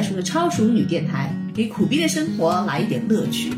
[0.00, 3.52] 这里是熟的超熟女电台，给苦逼的生活来一点乐趣。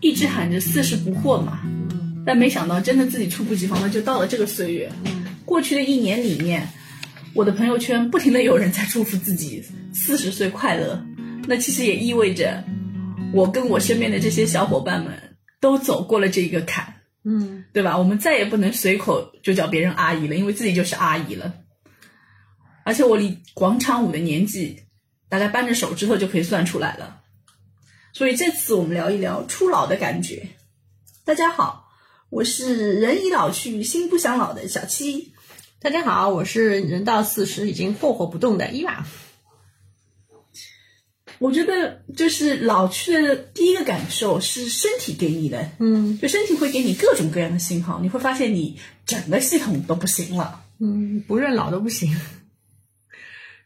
[0.00, 1.60] 一直喊着四十不惑嘛，
[2.24, 4.90] 但没想到真的自己猝不及防的就到了这个岁月。
[5.44, 6.66] 过去的一年里面，
[7.34, 11.04] 我的朋友圈不停的有人在祝福自己四十岁快乐，
[11.46, 12.64] 那其实也意味着
[13.34, 15.12] 我跟我身边的这些小伙伴们
[15.60, 16.94] 都走过了这个坎。
[17.24, 17.98] 嗯，对吧？
[17.98, 21.52] 我们再也不能随口就叫别人阿姨了，因为自己就是阿姨了。
[22.90, 24.82] 而且我离广场舞的年纪，
[25.28, 27.20] 大概扳着手指头就可以算出来了。
[28.12, 30.48] 所以这次我们聊一聊初老的感觉。
[31.24, 31.88] 大家好，
[32.30, 35.32] 我是人已老去心不想老的小七。
[35.78, 39.06] 大家好，我是人到四十已经霍霍不动的伊娃。
[41.38, 50.64] 我觉得就是老去的第一个感受是身体给你的，嗯就身体会给你各种各样的信号，你会发现你整个系统都不行了。
[50.80, 52.12] 嗯，不认老都不行。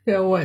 [0.06, 0.40] 对我，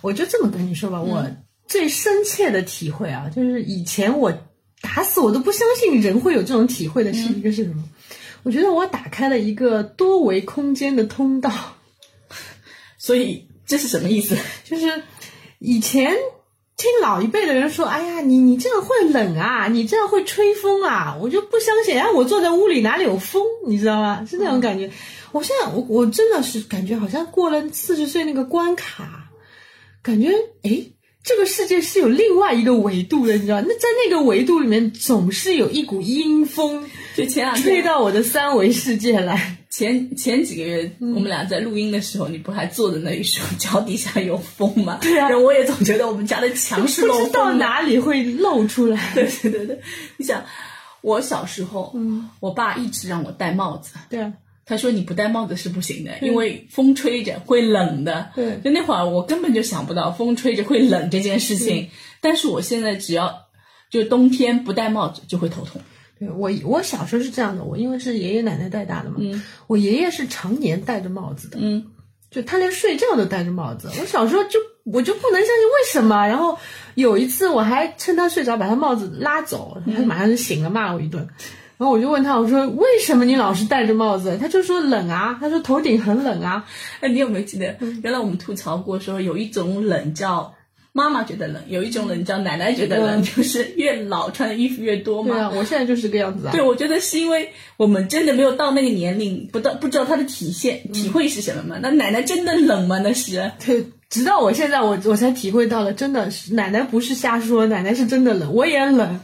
[0.00, 1.24] 我就这么跟你说吧，我
[1.66, 4.32] 最深切的体会啊，就是以前我
[4.80, 7.84] 打死我都不相信人会有这种体会的是一个是什么？
[8.42, 11.52] 我觉得我打开了一个多维空间的通道，
[12.98, 14.36] 所以这是什么意思？
[14.64, 15.02] 就是
[15.58, 16.12] 以前。
[16.76, 21.98] 听老一辈的人说：“哎呀，你你这样会冷啊，你这样会吹风啊！”我就不相信。
[21.98, 23.42] 哎，我坐在屋里哪里有风？
[23.66, 24.26] 你知道吗？
[24.28, 24.90] 是那种感觉。
[25.32, 29.30] 我现在我我真的是感觉好像过了四十岁那个关卡，
[30.02, 30.30] 感觉
[30.62, 30.92] 哎，
[31.24, 33.62] 这个世界是有另外一个维度的，你知道？
[33.62, 39.56] 那在那个维度里面，总是有一股阴风，就前两吹到我的三维世界来。
[39.70, 44.98] 前前几个月，我们俩在录音的时候，你不还坐在那里说脚底下有风吗？
[45.02, 49.12] 对啊，然后我也总觉得我们家的墙是漏风不知道哪里会露出来。
[49.14, 49.80] 对对对对，
[50.16, 50.42] 你想，
[51.02, 54.32] 我小时候，嗯，我爸一直让我戴帽子，对啊，
[54.64, 58.30] 他说你不戴帽子是不行的，因为风吹着会冷的。
[58.34, 61.90] 对，就那会儿我根本就想不到风吹着会冷这件事情，
[62.22, 63.42] 但是我现在只要
[63.90, 65.82] 就冬天不戴帽子就会头痛。
[66.18, 71.84] 对我，我小时候是这样的，我因为是爷爷奶奶带大的嘛，嗯，我爷爷是常年戴着帽子的，嗯，
[72.30, 73.90] 就他连睡觉都戴着帽子。
[74.00, 76.58] 我小时候就我就不能相信为什么，然后
[76.94, 81.28] 有一次我还趁他睡着把他帽子拉走，他马上就醒了，骂我一顿。
[81.76, 84.38] 然后我就问他，我说为什么你老是戴着帽子？
[84.40, 86.64] 他就说冷啊，他说头顶很冷啊。
[87.00, 90.54] 哎，你有没有记得原来我们吐槽过说有一种冷叫。
[90.96, 95.34] 妈妈觉得冷，有一种冷叫奶奶觉得冷，就是越老穿的衣服越多嘛。
[95.34, 96.52] 对啊，我现在就是这个样子啊。
[96.52, 101.76] 对，我觉得是因为我们真的没有到那个年龄，不到不知道它的体现体会是什么嘛。
[101.82, 102.98] 那奶奶真的冷吗？
[103.04, 103.52] 那是。
[103.62, 109.20] 对，直到我现在，我我才体会到了，真的是奶奶不是瞎说，奶奶是真的冷，我也冷。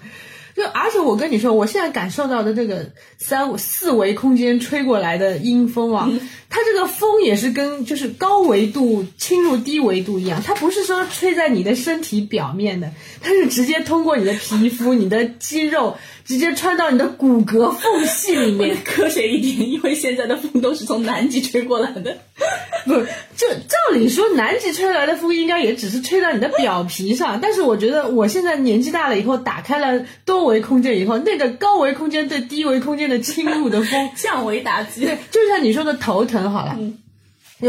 [0.54, 6.08] 就而且我跟你说，我现在感受到的这个三四维空间吹过来的阴风啊，
[6.50, 18.77] 它这个风也是跟就是高维度侵入低维度一样，它不是说吹在你的身体表面的，它是直接通过你的皮肤、你的肌肉，直接穿到你的骨骼缝隙里面。
[18.84, 22.16] 科学一点，因为现在的风都是从南极吹过来的。
[22.84, 22.94] 不，
[23.37, 35.05] 就照理说，南极吹来的风应该也只是吹到你的表皮上，但是我觉得我现在年纪大了以后，打开了多维空间以后，那个高维空间对低维空间的侵入的风 降维打击。
[35.05, 36.77] 对，就像你说的头疼好了。
[36.78, 36.99] 嗯，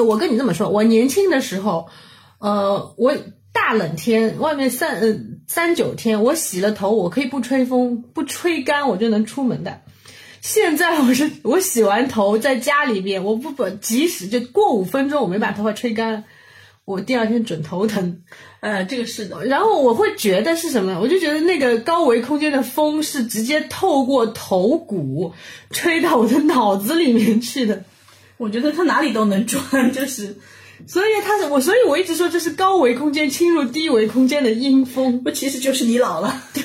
[0.07, 1.87] 我跟你这么说，我年轻的时候，
[2.39, 3.15] 呃，我
[3.51, 5.15] 大冷天，外面散呃
[5.47, 9.81] 三九天，我洗了头，我可以不吹风，不吹干，我就能出门的。
[10.41, 16.23] 现在我是 我洗完头在家里面，我不不即使就过五分钟我没把头发吹干，
[16.85, 18.23] 我第二天准头疼。
[18.61, 19.45] 呃，这个是的。
[19.45, 20.99] 然后我会觉得是什么？
[21.01, 25.33] 我就觉得那个高维空间的风是直接透过头骨
[25.69, 27.83] 吹到我的脑子里面去的。
[28.37, 30.37] 我觉得它哪里都能转， 就是。
[30.87, 36.63] 所以他是我，所以我一直说这是高维空间侵入低维空间的阴风，不，其实就是你老了， 对，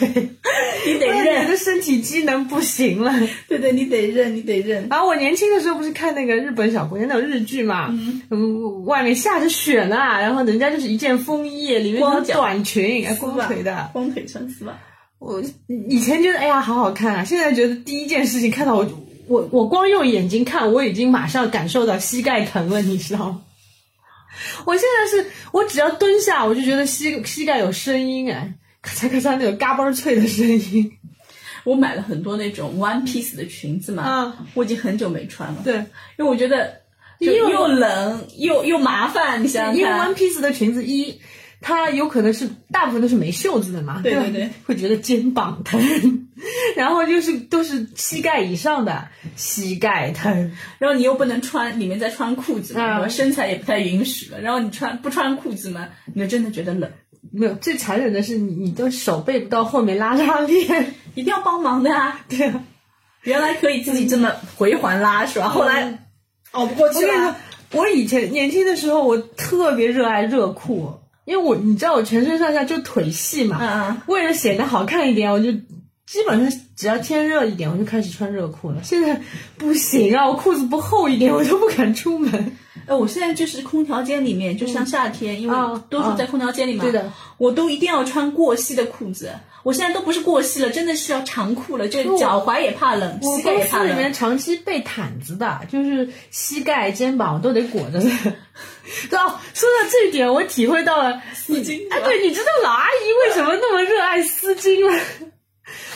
[0.87, 3.13] 你得认，你的身体机能不行了，
[3.49, 4.89] 对对，你得认，你得认。
[4.91, 7.95] 然后我年轻的时候不是看那个日本小姑娘那种日剧嘛，
[8.31, 14.79] 嗯，外面下着雪呢，然后人家就是一件风衣，里面一条短裙，光腿的，光腿穿丝袜。
[15.21, 15.43] 我
[15.89, 18.89] 以前觉得哎呀好好看啊，现在觉得第一件事情看到我，
[19.27, 23.43] 我我光用眼睛看，我已经马上感受到膝盖疼了，你知道吗？
[24.67, 30.93] 我现在是我只要蹲下，我就觉得膝膝盖有声音哎，咔嚓咔嚓那种嘎嘣脆的声音。
[31.65, 35.61] 我买了很多那种 one piece 的裙子嘛，啊，我已经很久没穿了。
[35.65, 35.75] 对，
[36.17, 36.81] 因为我觉得
[37.19, 41.21] 又又冷又又麻烦，你想想因为 one piece 的裙子一
[41.61, 45.81] 它有可能是大部分都是没袖子的嘛，对对对会觉得肩膀疼，
[46.77, 54.41] 然后就是都是膝盖以上的膝盖疼，然后你又不能穿里面再穿裤子嘛，嗯身材也不太允许了。
[54.41, 56.91] 然后你穿不穿裤子嘛，你就真的觉得冷，
[57.33, 62.21] 没有最残忍的是你你的手背不到后面拉拉链， 一定要帮忙的啊！
[62.29, 62.63] 对啊。
[63.25, 65.49] 原来可以自己这么回环拉是吧？
[65.49, 66.07] 后来
[66.53, 67.37] 熬不过去了。，
[67.73, 70.95] 我以前年轻的时候，我特别热爱热裤，
[71.29, 78.79] 因为我你知道我全身上下就腿细嘛，嗯嗯，为了显得好看一点，我就基本上只要天热一点，我就开始穿热裤了。
[78.83, 79.21] 现在
[79.59, 82.57] 不行啊，我裤子不厚一点，我都不敢出门。
[82.87, 89.31] 哎，我现在就是空调间里面，就像夏天，因为啊多数在空调间里嘛，对的，我都一定要穿过膝的裤子。
[89.63, 94.13] 我现在都不是过膝了，真的是要长裤了，就我脚踝也怕冷，我膝盖也怕公司里面。
[94.13, 98.11] 长期备毯子的，就是膝盖、肩膀都得裹着的。
[99.11, 104.97] 对 哦，说到这一点，我体会到了丝巾哎，对，你知道老阿姨为什么那么热爱丝巾吗？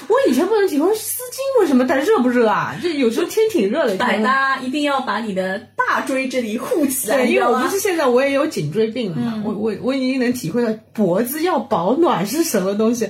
[0.09, 2.77] 我以前不能体会丝巾为什么它热不热啊？
[2.83, 13.09] 就有时候天挺热的，百搭一定要把你的大椎这里护起来，对，因为我不是现在我也有颈椎病了嘛，我我我已经能体会到脖子要保暖是什么东西，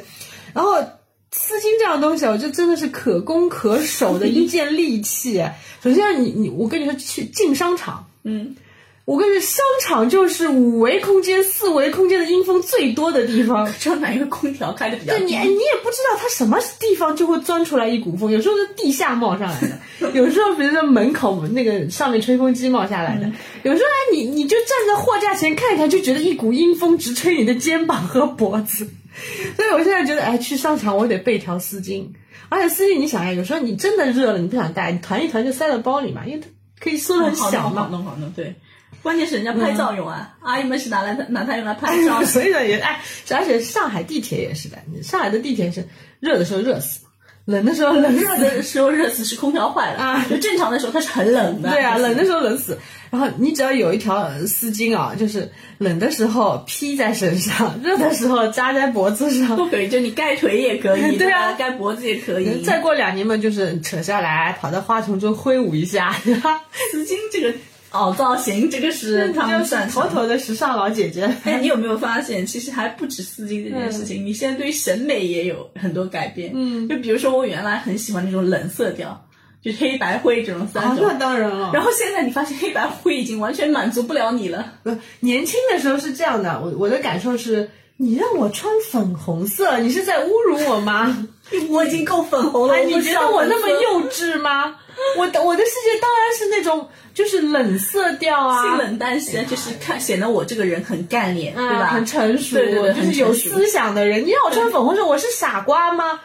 [0.54, 0.80] 然后
[1.30, 5.42] 丝巾这样的东西啊，我就真的是可攻可守的一件利器。
[5.82, 8.54] 首先你你我跟你说去进商场，嗯，
[9.04, 13.66] 我跟你说商场就是五维空间、四维空间的阴风最多的地方。
[13.80, 15.20] 知道哪一个空调开的比较低？
[15.20, 23.28] 对你，你也不知道它什么地方就会钻出来一股风，有时候是地下冒上来的，有时候比如说门口那个上面吹风机冒下来的，
[23.64, 28.86] 有时候哎你你就站在货架前看一看，就觉得一股阴风直吹你的肩膀和脖子。
[29.56, 32.08] 所以我现在觉得，哎，去商场我得备条丝巾，
[32.48, 36.46] 而且丝巾你想呀，有时候你真的热了，你不想带，你团一团就塞到包里嘛，因为它
[36.80, 37.88] 可以缩的很小嘛好嘛。
[37.90, 38.54] 弄好弄，对。
[39.02, 42.22] 关键是人家拍照用啊，阿姨们是拿来拿它用来拍照。
[42.24, 43.00] 所以呢也哎，
[43.30, 45.84] 而且上海地铁也是的，上海的地铁是
[46.20, 47.00] 热的时候热死，
[47.46, 51.70] 冷的时候冷死热的时候热死是空调坏了啊就正常的时候它是很冷的。
[51.70, 52.78] 对啊，冷的时候冷死。
[53.10, 59.56] 然后你只要有一条丝巾啊，就是冷的时候披在身上，热的时候扎在脖子上。
[59.56, 62.62] 都可以，就你盖腿也可以， 对啊盖脖子也可以。
[62.62, 66.14] 再过两年嘛，就是扯下来，跑到花丛中挥舞一下？
[66.22, 67.52] 丝巾这个
[67.92, 70.02] 哦造型，这个是他们就是擅长。
[70.02, 71.22] 妥妥的时尚老姐姐。
[71.44, 76.52] 哎，你有没有发现，其实还不止丝巾这件事情，你现在对于审美也有很多改变。
[76.54, 79.28] 嗯，就比如说我原来很喜欢那种冷色调，
[79.62, 81.70] 就黑白灰这种三啊，那当然了。
[81.72, 84.74] 然后现在你发现黑白灰已经完全满足不了你了。
[84.82, 91.28] 不，年轻的时候是这样的，我我的感受是，你让我穿粉红色，你是在侮辱我吗？
[91.70, 94.76] 我已经够粉红了，你觉得我那么幼稚吗？
[95.16, 101.86] 我的我的世界当然是那种就是冷色调啊，性冷淡型，就是看显得我这个人很干练，对啊，吧？
[101.86, 104.24] 很成熟，对对对就是有思想的人。
[104.24, 106.20] 你让我穿粉红色，我是傻瓜吗？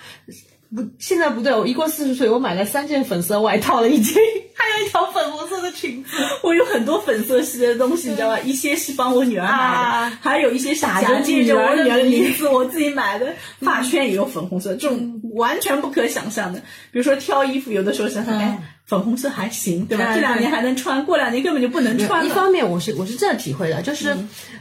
[0.75, 4.15] 不，现在不对，我一过四十岁，我买了三件粉色外套了，已经，
[4.53, 6.09] 还有一条粉红色的裙子。
[6.43, 8.39] 我有很多粉色系的东西，你知道吧？
[8.39, 13.33] 一些是帮我女儿买的，啊还有一些是打着假借着我女儿的名字我自己买的。
[13.61, 16.59] 发圈也有粉红色，这种完全不可想象的。
[16.91, 20.13] 比如说挑衣服，有的时候想想，哎，粉红色还行，对吧？
[20.13, 22.25] 嗯这两年还能穿，过两年根本就不能穿了。
[22.25, 24.15] 一方面，我是我是这样体会的，就是，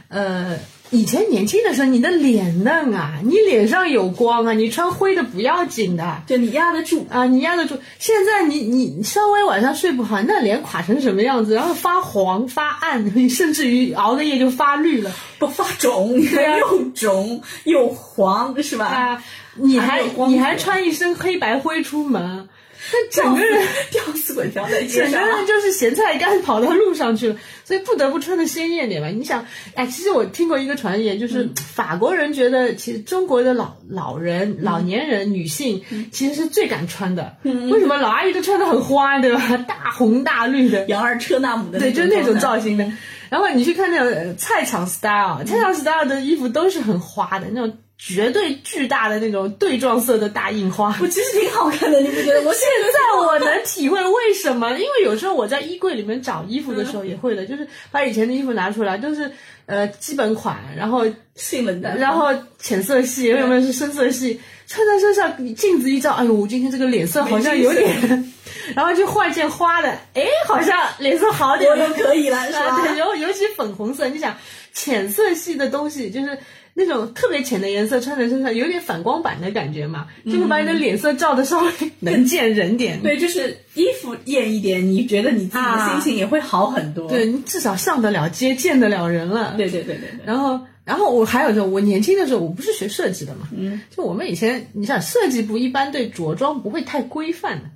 [0.07, 0.57] 呃，
[0.89, 6.23] 以前年轻的时候，你的脸嫩啊，你脸上有光啊，你穿灰的不要紧的。
[6.25, 7.77] 就你压得住，啊，你压得住。
[7.99, 18.85] 现在你你稍微晚上睡不好，那脸垮成什么样子，然后发黄发暗， 甚至于熬个夜就发绿了不发肿，啊又肿又黄，是吧？
[18.85, 19.23] 啊！
[19.59, 22.47] 你还你还穿一身黑白灰出门，那
[23.11, 25.27] 整个人 吊死鬼吊在街上整个。
[25.27, 29.07] 人就是咸菜干跑到路上去了，所以不得不穿的鲜艳点吧。
[29.09, 37.37] 你想，哎，其实我听过一个传言，就是法国人觉得，其实中国的老老人、老年人、女性其实是最敢穿的。
[37.43, 39.57] 为什么老阿姨都穿的很花，对吧？
[39.67, 42.91] 大红大绿的，杨二车纳姆的对，就是那种造型的。
[43.29, 50.95] 然后你去看那种呃菜场 style，菜场 style 的衣服都是很花的，那种绝对巨大的那种对撞色的大印花。
[51.01, 52.41] 我其实挺好看的，你不觉得？
[52.43, 59.31] 我现现在我能体会为什么，因为有时候我在衣柜里面找衣服的时候也会的， 就是把以前的衣服拿出来，都是
[59.65, 62.27] 呃基本款，然后性冷淡，然后
[62.59, 68.33] 浅色系，有没有是深色系，穿在身上镜子一照，哎呦，我今天这个脸色好像有点，
[68.75, 71.87] 然后就换件花的，哎，好像脸色好点都。
[71.95, 72.87] 可以了，是吧？
[72.95, 74.37] 尤尤其粉红色，你想
[74.71, 76.37] 浅色系的东西，就是
[76.79, 83.01] 那种特别浅的颜色，穿在身上有点反光板的感觉嘛，就会把你的脸色照的稍微 能见人点。
[83.01, 87.09] 对，就是衣服艳一点，你觉得你自己的心情也会好很多。
[87.09, 89.55] 对，你至少上得了街，见得了人了。
[89.57, 90.19] 对对对对对。
[90.23, 97.69] 然后然后我还有就我年轻的时候，我不是学设计的嘛，嗯，就我们以前，你想设计部一般对着装不会太规范的，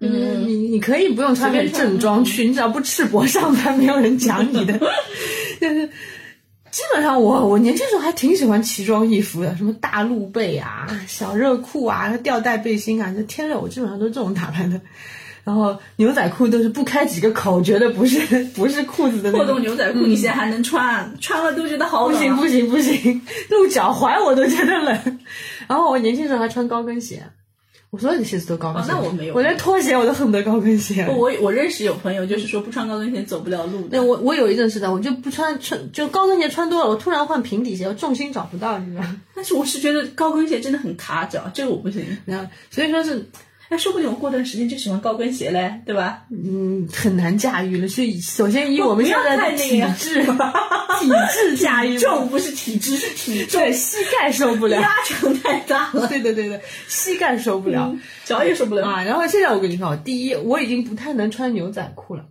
[0.00, 4.78] 嗯，你你可以不用穿很正装去，你只要不赤膊上班，没有人讲你的。
[5.60, 5.88] 但是
[6.74, 14.80] 基本上我我年轻时候还挺喜欢奇装异服的，什么大露背啊、小热裤啊、吊带背心啊，这天热我基本上都是这种打扮的。
[15.44, 18.18] 然后牛仔裤都是不开几个口，觉得不是
[18.56, 22.08] 不是裤子的那破洞牛仔裤你现在还能穿，穿了都觉得好。
[22.08, 25.20] 不行不行不行，露脚踝我都觉得冷。
[25.68, 27.22] 然后我年轻时候还穿高跟鞋，
[27.94, 28.90] 我所有的鞋子都高跟鞋。
[28.90, 31.06] 哦那我没有我连拖鞋我都恨不得高跟鞋。
[31.08, 33.88] 我我认识有朋友就是说不穿高跟鞋走不了路的。
[33.90, 39.20] 对我我有一阵是的，我就不穿穿就高跟鞋穿多了，我突然换平底鞋，我重心找不到，你知道吗？
[39.36, 42.04] 但是我是觉得高跟鞋真的很卡脚，这个我不行。
[42.24, 43.26] 然后所以说是
[43.74, 46.22] 哎，说不定我过段时间就喜欢高跟鞋嘞，对吧？
[46.30, 47.88] 嗯很难驾驭了。
[47.88, 50.22] 所以首先以我们要现在的体质
[51.00, 54.80] 体质驾驭重不是体质，是体重，对膝盖受不了。
[54.80, 57.94] 压强太大了，对对对对，膝盖受不了。
[58.24, 58.86] 脚也受不了。
[58.86, 62.24] 啊，然后现在我跟你说，第一，我已经不太能穿牛仔裤了，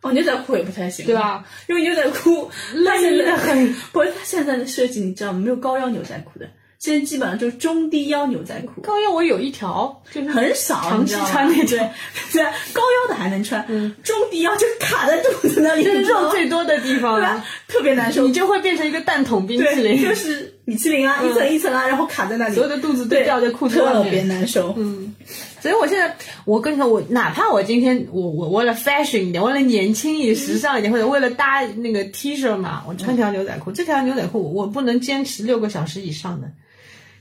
[0.00, 1.14] 哦，牛仔裤也不太行，对？
[1.14, 1.44] 吧？
[1.68, 5.40] 因为牛仔裤它勒得现在很， 不是它现在的设计，你知道吗？
[5.40, 8.80] 没有高腰牛仔裤的，现在基本上就是中低腰牛仔裤。
[8.82, 11.78] 高腰我有一条，就是很少，长期穿那种对，
[12.32, 12.42] 对，
[12.72, 17.44] 高腰的还能穿，嗯中低腰就卡在肚子那里，就是肉最多的地方对吧了，？
[17.66, 18.32] 特别难受你。
[18.32, 24.22] 就会变成一个蛋筒冰淇对，淋，就是米其林啊，一层一层啊，然后卡在那里，所有的肚子都对掉在裤子外特别。
[24.22, 24.72] 难受。
[24.76, 25.14] 嗯，
[25.60, 36.48] 所以我现在，我跟你说，我哪怕我今天我我为了 fashion 一点，为了年轻一点、时尚一点，或者为了搭那个 T 恤嘛，我穿条牛仔裤，这条牛仔裤我不能坚持六个小时以上的。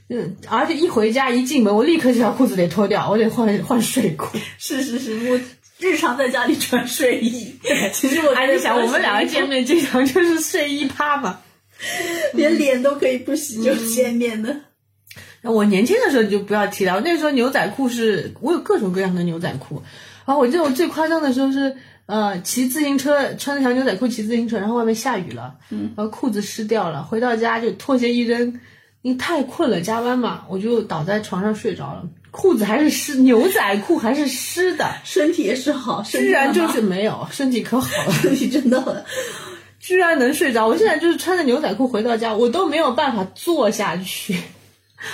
[0.10, 4.38] 嗯，而且一回家一进门，我立刻这条裤子得脱掉， 我得换换睡裤。
[4.58, 5.40] 是是是，我
[5.80, 7.54] 日常在家里穿睡衣，
[7.94, 11.40] 其实我还在想，我们两个见面经常就是睡衣趴嘛。
[12.34, 14.56] 连脸都可以不洗就见面的。
[15.44, 19.84] 我年轻的时候你就不要提了，那时候牛仔裤是我有各种各样的牛仔裤，
[20.26, 28.60] 然后我记得我最夸张的时候是，呃，骑自行车穿了条牛仔裤骑自行车，然后外面下雨了，嗯，然后裤子湿掉了，回到家就拖鞋一扔，
[29.08, 38.12] 因为太困了，加班嘛，我就倒在床上睡着了，裤子还是湿，牛仔裤还是湿的， 身体也是好，居然就是没有，身体可好了。
[38.22, 39.02] 身体真的很。
[39.80, 40.68] 居然能睡着。
[40.68, 44.36] 我现在就是穿着牛仔裤回到家，我都没有办法坐下去。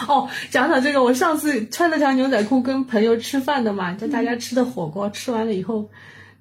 [0.08, 5.92] 哦，讲讲这个，我上次穿了条牛仔裤跟朋友吃饭的嘛，就大家吃的火锅，吃完了以后，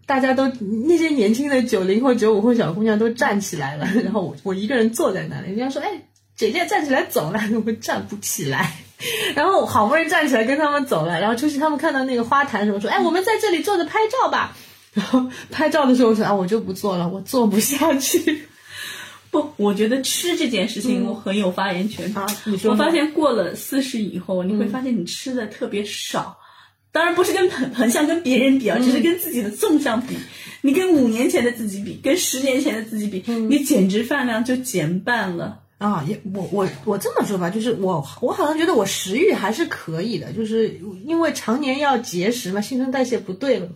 [0.07, 0.49] 大家都
[0.89, 6.01] 那些年轻的九零后、九五后小姑娘都站起来了，然后我我一个人坐在那里，人家说，哎，
[6.43, 8.73] 姐姐站起来走了，我站不起来。
[9.35, 14.57] 然后好不容易站起来跟他们走了，然后出去他们看到那个花坛什么说，哎，我们在这里坐着拍照吧。
[14.93, 18.43] 然后拍照的时候我说啊，我就不做了，我做不下去
[19.31, 22.13] 不，我觉得吃这件事情我很有发言权。
[22.17, 22.27] 啊。
[22.45, 26.39] 你说我发现过了四十以后，你会发现你吃的特别少。
[26.93, 30.15] 当然不是跟横横向跟别人比啊，只是跟自己的纵向比。
[30.61, 35.62] 你跟五年前的自己比，跟十年前的自己比，你简直饭量就减半了。
[35.83, 43.69] 啊，也我我我这么说吧，就是我我好像觉得我食欲还是可以的，就是因为常年要节食嘛，新陈代谢不对了，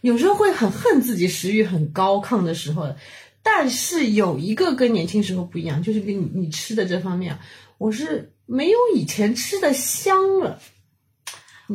[0.00, 2.94] 有时候会很恨自己食欲很高亢的时候。
[3.42, 7.40] 但是有一个跟年轻时候不一样，就是跟你你吃的这方面啊，
[7.78, 10.60] 我是没有以前吃的香了。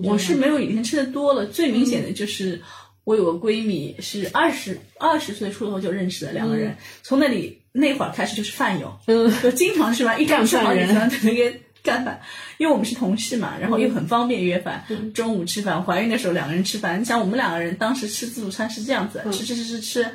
[0.03, 2.61] 我是没有以前吃的多了，最明显的就是
[3.05, 9.31] 我有个闺蜜是二十二十岁出头就认识的两个人，从那里那会儿开始就是饭友，嗯。
[9.43, 12.19] 就经常吃 饭，一周吃好几干饭次那个干饭，
[12.57, 20.09] 因为我们是同事嘛，然后又很方便约饭，中午吃饭，怀孕的时候两个人吃饭，你想我们两个人当时吃自助餐是这样子，吃吃吃吃吃，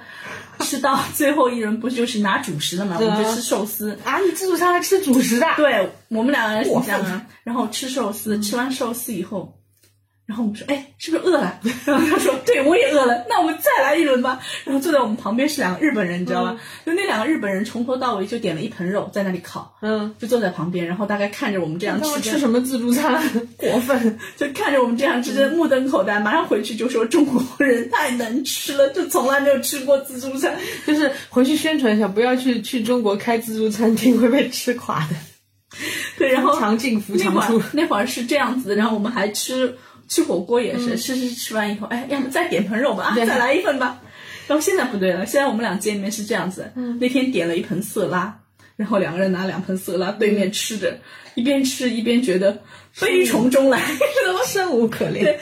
[0.60, 5.46] 吃到最后一轮不就是拿主食的嘛，我们就吃寿司，啊，你自助餐还吃主食的？
[5.56, 9.59] 对我们两个人是过这样啊，然后吃寿司，吃完寿司以后，
[10.30, 11.58] 然后我们说，哎，是不是饿了？
[11.84, 14.38] 然后他说，对，我也饿了，那我们再来一轮吧。
[14.64, 16.60] 然后坐在我们旁边是两个日本人，你知道吗？
[16.86, 23.20] 就那两个日本人从头到尾就点了一盆肉在那里烤，嗯，就坐在旁边，然后大概看着我们这样吃，吃什么自助餐？
[23.58, 24.16] 过分。
[24.36, 30.56] 就看着我们这样吃着，目瞪口呆，马上回去就说中国人太能吃了，就从来没有吃过自助餐。
[30.86, 35.16] 就是回去宣传一下，不要去去中国开自助餐厅，会被吃垮的。
[36.18, 39.72] 对，然后强进扶强出那会儿是这样子，然后我们还吃
[40.10, 43.98] 吃火锅也是，吃吃吃完以后，哎，要么再点盆肉吧，啊，对再来一份吧。
[44.48, 48.36] 然后现在不对了，现在我们俩见面是这样子，那天点了一盆色拉，
[48.74, 50.98] 然后两个人拿两盆色拉对面吃着，
[51.36, 52.60] 一边吃一边觉得
[53.00, 54.40] 悲从中来，知道吗？
[54.44, 55.24] 生无可恋。
[55.24, 55.38] 对，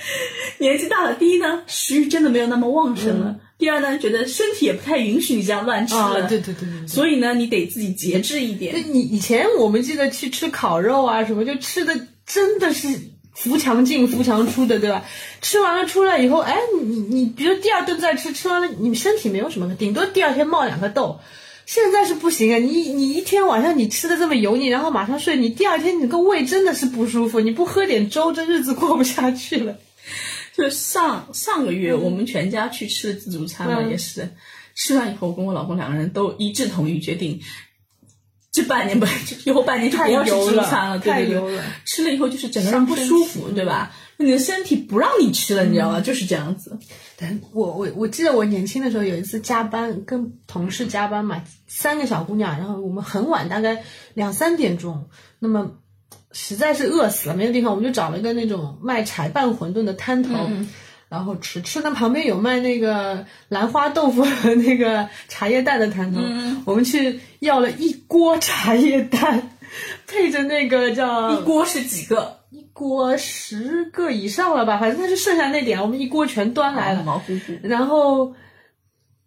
[0.58, 3.34] 年纪大了，第一呢，食欲真的没有那么旺盛了。
[3.56, 6.86] 第二呢，觉得身体也不太允许你这样乱吃啊，了，对对对对对。
[6.86, 8.84] 所以呢，你得自己节制一点。
[8.92, 12.88] 你以前我们记得去吃烤肉啊什么，就吃的真的是
[13.38, 15.04] 扶墙进扶墙出的，对吧？
[15.40, 21.20] 吃完了出来以后，哎，你你比如第二顿再吃，吃完了你身体没有什么，顶多第二天冒两个痘。
[21.66, 22.56] 现在是不行啊！
[22.56, 29.76] 你你一天晚上你吃的这么油腻，然后马上睡，你第二天你个胃真的是不舒服，你不喝点粥，这日子过不下去了。
[30.56, 34.30] 就上上个月我们全家去吃的自助餐嘛，嗯也是
[34.74, 37.38] 吃完以后，我跟我老公两个人都一致同意决定，
[38.58, 39.06] 这半年不
[39.44, 43.92] 以后半年就不要吃自助餐了，对对对太油了，吃了以后就是整个人不舒服，对吧？
[44.16, 46.00] 你的身体不让你吃了，你知道吗？
[46.00, 46.76] 就是这样子。
[47.16, 53.84] 但我我我记得我年轻的时候有一次加班，跟同事加班嘛，三个小姑娘，然后我们很晚，大概
[54.14, 55.70] 两三点钟，那么
[56.32, 60.34] 实在是饿死了，没有地方，我们就找了一个那种卖柴拌馄饨的摊头。
[61.08, 66.20] 然后吃吃，那旁边有卖那个兰花豆腐和那个茶叶蛋的摊头，
[66.66, 69.50] 我们去要了一锅茶叶蛋，
[70.06, 72.36] 配着那个叫一锅是几个？
[72.50, 77.02] 一锅十个以上了吧，反正它就剩下那点，我们一锅全端来了。
[77.02, 77.52] 毛乎乎。
[77.62, 78.34] 然后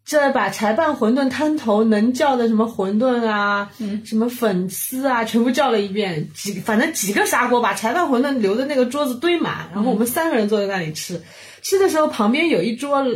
[0.06, 11.22] 这把柴拌馄饨摊头能叫的什么馄饨啊，嗯什么粉丝啊，全部叫了一遍，几反正几个砂锅把柴拌馄饨留的那个桌子堆满，然后我们三个人坐在那里吃。
[11.62, 13.12] 吃的时候旁边有一桌呃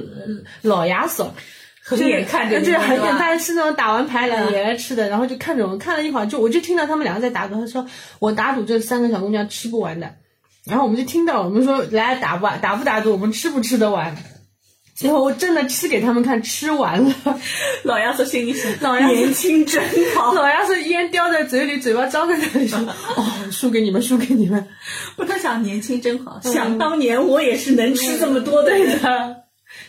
[0.61, 1.33] 老牙嫂。
[1.87, 7.85] 很眼看着就是，很对吧眼看是那种打完牌来来吃的，然后就看着我们看了一会儿，就我就听到他们两个在打赌，他说
[8.17, 10.15] 我打赌这三个小姑娘吃不完的，
[10.65, 14.15] 然后我们就听到我们说来打不打不打赌，我们吃不吃得完，
[14.95, 17.13] 结果我真的吃给他们看，吃完了，
[17.83, 19.83] 老鸭子心里想：老鸭年轻真
[20.15, 20.33] 好。
[20.33, 22.79] 老鸭子烟叼在嘴里，嘴巴张在那里说
[23.17, 24.65] 哦，输给你们，输给你们，
[25.17, 26.39] 不，他想年轻真好。
[26.41, 29.01] 想当年我也是能吃这么多的人。
[29.01, 29.35] 的。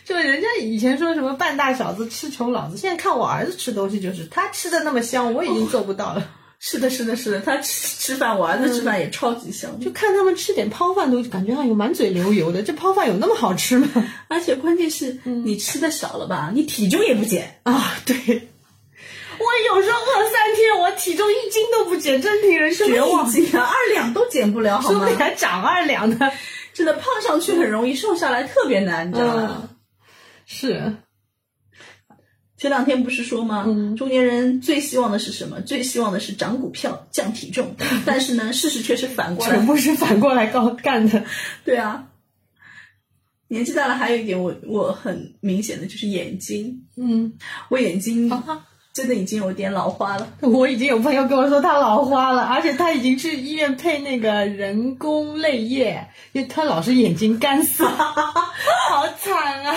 [0.03, 6.29] 就人家以前说什么半大小子吃穷老子，现在看我儿子吃东西，就是他吃的那么香，我已经做不到了。
[6.59, 9.79] 是的，是的，是的，他吃吃饭，我儿子吃饭也超级香。
[9.79, 12.63] 就看他们吃点泡饭，都感觉哎呦满嘴流油的。
[12.63, 13.87] 这泡饭有那么好吃吗？
[14.27, 17.59] 而且关键是你吃的少了吧，你体重也不减。
[17.63, 18.15] 啊，对。
[19.39, 23.29] 我有时候饿三天，我体重一斤都不减，真令人绝望。
[23.29, 25.05] 一斤啊，二两都减不了，好吗说不？
[25.05, 26.31] 定还长二两呢。
[26.73, 29.61] 真的胖上去很容易，瘦下来特别难，你知道吗？
[29.61, 29.69] 嗯，
[30.45, 30.93] 是，
[32.57, 33.65] 前两天不是说吗？
[33.67, 35.61] 嗯中年人最希望的是什么？
[35.61, 39.65] 最希望的是涨股票、降体重， 但是呢，事实却是反过来全。
[39.65, 41.23] 部是反过来高干的。
[41.63, 42.05] 对啊，
[43.49, 47.33] 年纪大了，还有一点我我很明显的就是眼睛，嗯，
[47.69, 48.29] 我眼睛
[48.91, 50.27] 真的已经有点老花了。
[50.41, 59.75] 我已经有朋友跟我说他老花了，而且他已经去医院配那个人工泪液，因为他老是眼睛干涩， 好惨啊！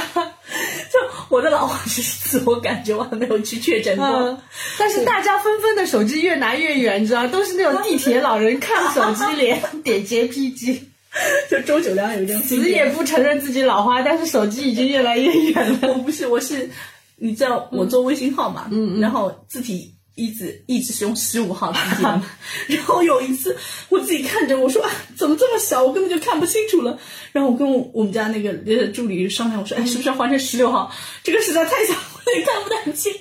[0.92, 4.07] 就我的老花是自我感觉，我还没有去确诊过。
[4.07, 4.38] 嗯，
[4.79, 10.88] 但是大家纷纷的手机越拿越远，你知道，都是那种地铁老人看手机脸点洁癖机，
[11.51, 15.92] 就周九良有一张死也不承认自己老花，但是手机已经越来越远了。
[15.92, 16.68] 我不是，我是
[17.16, 22.23] 你知道我做微信号嘛，嗯然后字体一直一直是用十五号字体的，
[22.68, 23.57] 然后有一次
[23.88, 26.99] 我自己看着我说啊，怎么这么小，我根本就看不清楚了。
[27.33, 30.92] 然后我跟我我们家那个呃助理商量，我说哎，是不是要换成十六号？
[31.23, 31.94] 这个实在太小，
[32.27, 33.12] 我也看不太清。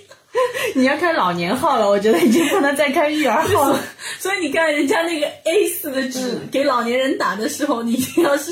[0.75, 3.84] 你要开老年号了，我觉得已经不能再开育儿号了。
[4.19, 8.52] 所以你看人家那个 A 四的纸给老年人打的时候，你一定要是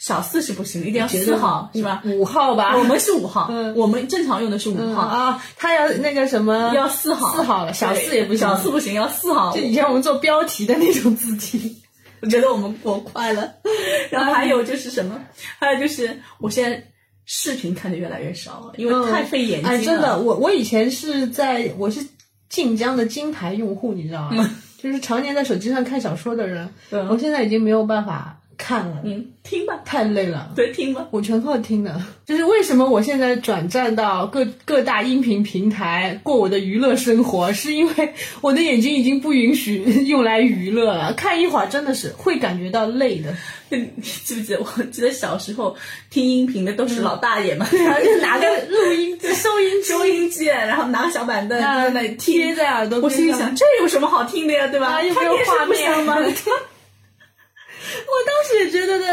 [0.00, 2.02] 小四是不行的，一定要四号是吧？
[2.06, 9.60] 五号吧，我们是五号，嗯我们正常用的是五嗯号，啊，他要那个什么要四号，四号了，小四也不行，小四不行，要四号就。
[9.60, 11.76] 以前我们做标题的那种字体。
[12.22, 13.50] 我觉得我们过快了。
[14.10, 15.20] 然后还有就是什么？
[15.58, 16.82] 还有就是我现在
[17.26, 19.78] 视频看的越来越少了，因为太费眼睛了。
[19.78, 22.00] 哎，真的，我我以前是在我是
[22.48, 24.48] 晋江的金牌用户，你知道吗？
[24.82, 30.50] 就是常年在手机上看小说的人，嗯我现在已经没有办法看了，嗯，听吧，太累了。
[30.54, 31.06] 对，听吧。
[31.10, 43.34] 我全靠听的，就是为什么我现在转战到各各大音频平台过我的娱乐生活，是因为我的眼睛已经不允许用来娱乐了，看一会儿真的是会感觉到累的。
[43.70, 44.60] 你记不记得？
[44.60, 45.76] 我记得小时候
[46.10, 52.54] 听音频的都是老大爷嘛，然后就拿个录音机、收音机收音机，然后拿个小板凳在那里贴。
[52.54, 53.02] 在耳朵边。
[53.02, 54.88] 我心里想，这有什么好听的呀，对吧？
[54.88, 56.18] 啊，又没有画面不香吗？
[58.26, 59.06] 当时也觉得呢，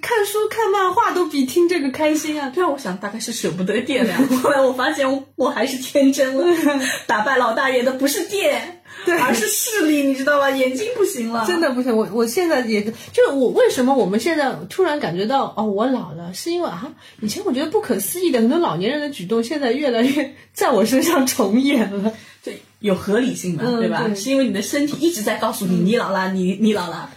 [0.00, 2.50] 看书看漫画都比听这个开心啊。
[2.54, 4.16] 对啊，我想大概是舍不得电 呀。
[4.42, 6.44] 后来我发现我还是天真了，
[7.06, 10.50] 打败老大爷的不是电，对而是视力，你知道吧？
[10.50, 22.12] 眼睛不行了，真的不行，我我现在也就是我为什么我们现在突然感觉到哦，我老了，是因为啊，以前我觉得不可思议的很多老年人的举动，现在越来越在我身上重演了。
[22.42, 24.02] 就有合理性嘛，嗯对吧？
[24.06, 27.10] 对是因为你的身体一直在告诉你，你老了，你你老了。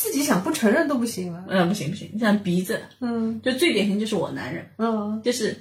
[0.00, 1.44] 自己想不承认都不行了。
[1.46, 3.38] 嗯，不行不行，你像鼻子，嗯。
[3.42, 5.20] 就最典型就是我男人，嗯。
[5.22, 5.54] 就是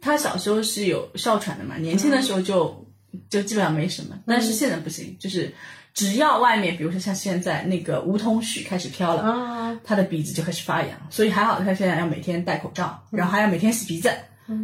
[0.00, 2.86] 他小时候是有哮喘的嘛，年轻的时候就、
[3.28, 5.52] 就基本上没什么，但是现在不行，就是
[5.92, 14.08] 只要外面，比如说像现在那个梧桐絮开始飘了，啊，他的鼻子就开始发痒，所以还好他现在要每天戴口罩，然后还要每天洗鼻子，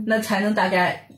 [0.07, 1.09] 那才能大概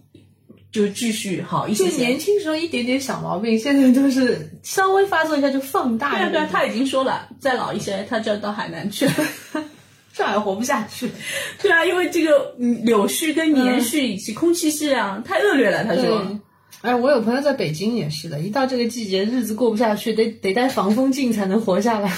[0.72, 1.98] 就继续好一些些。
[2.06, 6.48] 年轻时候一点点小毛病，现在都是 稍微发作一下就放大对啊对啊，。
[6.50, 9.12] 他已经说了，再老一些他就要到海南去了。
[10.12, 11.10] 上海活不下去。
[11.60, 16.02] 对啊，因为这个嗯柳絮跟棉絮以及空气质量太恶劣了，他说。
[16.02, 16.38] 对，
[16.82, 22.12] 哎，我有朋友在北京也是的，一到这个季节，日子过不下去，得得戴防风镜才能活下来。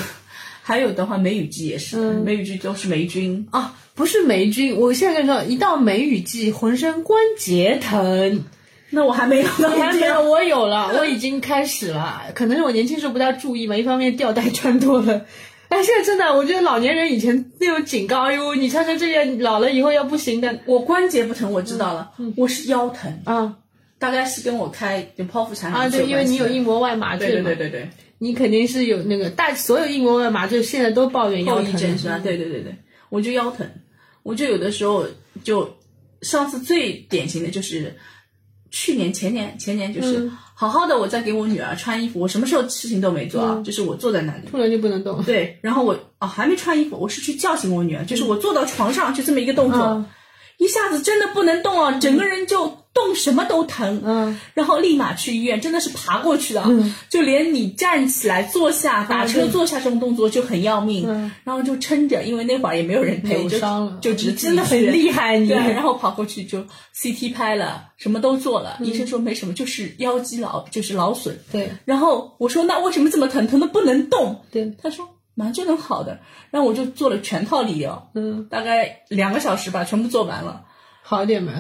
[0.67, 3.47] 还有的话，梅雨季也是，梅雨季都是霉菌。
[3.51, 8.43] 啊，不是霉菌，我现在跟你说，一到梅雨季，浑身关节疼。
[8.89, 12.23] 那我还没有我还没有，我有了， 我已经开始了。
[12.35, 15.27] 可能是我年轻时候不大注意嘛，一方面吊带穿多了。
[15.69, 23.57] 哎，现在真的，我觉得老年人以前那种警告，哎呦，你穿成这样，老了以后要不行的我关节不疼，我知道了，我是腰疼，啊
[23.99, 25.89] 大概是跟我开就剖腹产啊！
[25.89, 27.89] 对，因为你有硬膜外麻醉对，对对对对，
[28.25, 32.19] 你肯定是有那个大所有硬膜外麻醉，现在都抱怨腰后疼遗症是吧？
[32.19, 32.75] 对对对对，
[33.11, 33.69] 我就腰疼，
[34.23, 35.05] 我就有的时候
[35.43, 35.77] 就
[36.23, 37.95] 上次最典型的就是
[38.71, 44.49] 去年前年前年就是好好的我在给我女儿穿衣服，我什么时候事情都没做啊，就是我坐在那里。
[44.51, 45.23] 突然就不能动。
[45.25, 50.07] 对，然后我哦还没穿衣服，我是去叫醒我女儿，就是我坐到床上就这么一个动作，嗯
[50.59, 63.59] 一下子真的不能动啊，整个人就动什么都疼，嗯，然后立马去医院，真的是爬过去的嗯，就连你站起来、坐下、打车、坐下这种动作就很要命，嗯然后就撑着，因为那会儿也没有人陪，就
[64.01, 65.49] 就只真的很厉害你。
[65.49, 66.65] 对，然后跑过去就
[66.97, 71.39] CT 拍了，什么都做了，嗯医生说没什么，就是腰肌劳，就是劳损。
[71.51, 73.47] 对然后我说那为什么这么疼？
[73.49, 74.45] 疼的不能动。
[74.53, 76.21] 对，他说马上就能好的。
[76.51, 80.63] 然后我就做了全套理疗，嗯，大概两个小时吧，全部做完了。
[81.03, 81.53] 好一点没？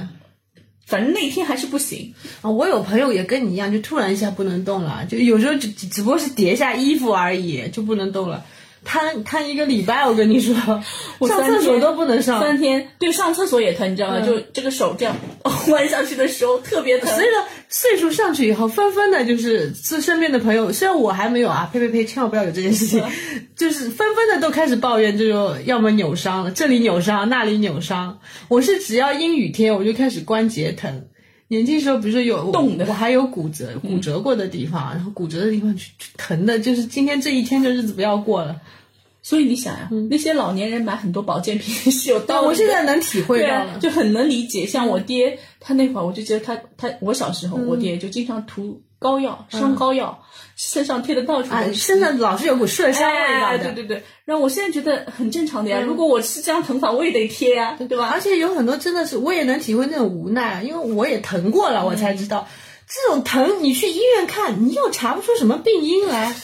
[0.86, 8.44] 反正那天还是不行，啊，我有朋友也跟你一样，就突然一下不能动了，就有时候只只不过是叠一下衣服而已，就不能动了。
[8.84, 10.54] 瘫瘫一个礼拜，我跟你说，
[11.18, 12.40] 我上厕所都不能上。
[12.40, 14.18] 三天对上厕所也疼，你知道吗？
[14.20, 15.16] 嗯就这个手这样
[15.68, 17.08] 弯下去的时候特别疼。
[17.10, 23.02] 所以说岁数上去以后，纷纷的就是是身边的朋友，虽然我还没有啊，呸呸呸，千万不要有这件事情，
[23.56, 28.18] 就是纷纷的都开始抱怨就说要么扭伤了，这里扭伤，那里扭伤。
[28.48, 31.06] 我是只要阴雨天我就开始关节疼。
[31.48, 38.60] 年轻时候，比如说有冻的我还有骨折、骨折过的地方，然后骨折的地方就就疼的，就是今天这一天的日子不要过了。
[39.22, 42.48] 所以你想呀、那些老年人买很多保健品是有 道理的。
[42.48, 44.66] 我现在能体会了，，就很能理解。
[44.66, 50.18] 像我爹，他那会儿我就觉得他他我小时候，我爹就经常涂膏药、伤膏药，
[50.56, 51.74] 身上贴的到处都啊，是。
[51.74, 53.58] 身上老是有股麝香味道。
[53.58, 55.78] 对对对，然后我现在觉得很正常的呀。
[55.86, 58.08] 如果我是这样疼法，我也得贴呀，对吧？
[58.10, 62.48] 而且有很多真的是，我也能体会那种无奈，因为我也疼过了，我才知道、
[62.88, 66.34] 这种疼，你去医院看，你又查不出什么病因来。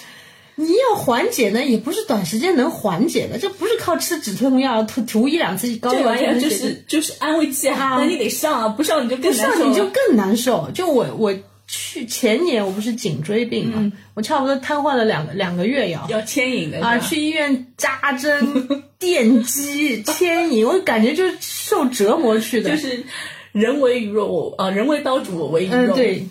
[0.56, 9.56] 你要缓解呢，也不是短时间能缓解的，这不是靠吃止痛药涂涂一两次膏药这玩意儿能解决就是就是安慰剂啊，那你得上啊，不上你就更难受了。
[9.56, 10.70] 上你就更难受。
[10.74, 11.34] 就我我
[11.72, 18.66] 去前年我不是颈椎病嘛，我差不多瘫痪了两个两个月要要牵引的啊，去医院扎针、
[18.98, 22.70] 电击、牵引，我感觉就是受折磨去的。
[22.70, 23.04] 就是
[23.52, 25.94] 人为鱼肉，我啊人为刀俎，我为鱼肉。
[25.94, 26.26] 嗯，对，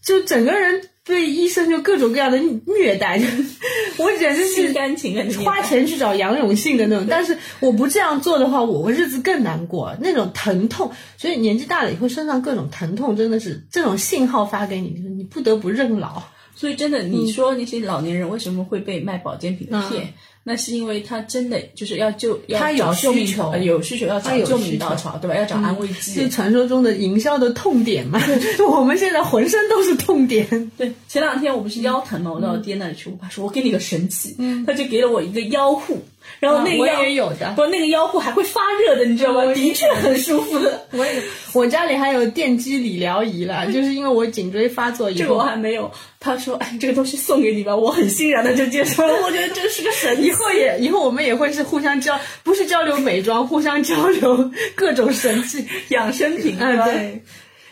[0.00, 3.20] 就整个人对医生就各种各样的虐待，
[3.98, 7.06] 我简直心是甘情愿花钱去找杨永信的那种。
[7.10, 10.92] 但是我不这样做的话，我日子更难过，那种疼痛。
[11.16, 16.22] 所以年纪大了以后，身上各种疼痛真的是这种信号发给你，就是你不得不认老。
[16.54, 20.14] 所以真的，你说那些老年人为什么会被卖保健品的骗？
[20.44, 25.36] 那是因为他真的就是要救，要他有找救命需求呃有需求要找有救命稻草，对吧？
[25.36, 26.12] 要找安慰剂。
[26.14, 28.20] 是传说中的营销的痛点嘛？
[28.68, 30.70] 我们现在浑身都是痛点。
[30.76, 36.02] 对，前两天我不是腰疼嘛，我到我爹那里去，我爸说我给你个神器，他就给了我一个腰护，
[36.40, 39.44] 然后那个我、也有的，不，那个腰部还会发热的，你知道吗？
[39.54, 40.86] 的确很舒服的。
[40.92, 45.90] 我也有，我家里还有电击理疗仪了，就是因为我颈椎发作以 这个我后，还没有。
[46.24, 49.22] 他说：“哎，这个东西送给你吧。”我很欣然的就接受了。
[49.24, 55.66] 我觉得这是个神以后也以后我们也会是互相交，不是交流美妆，互相交流 各种神器。
[55.88, 57.22] 养生品，嗯对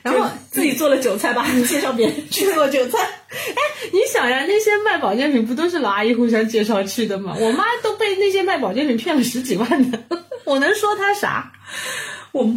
[0.02, 2.98] 然后自己做了韭菜吧， 介绍别人 去做韭菜。
[3.00, 3.56] 哎
[3.92, 7.36] 你想呀，那些卖保健品不都是老阿姨互相介绍去的吗？
[7.38, 9.98] 我妈都被那些卖保健品骗了十几万的，
[10.44, 11.52] 我能说她啥？
[12.32, 12.48] 我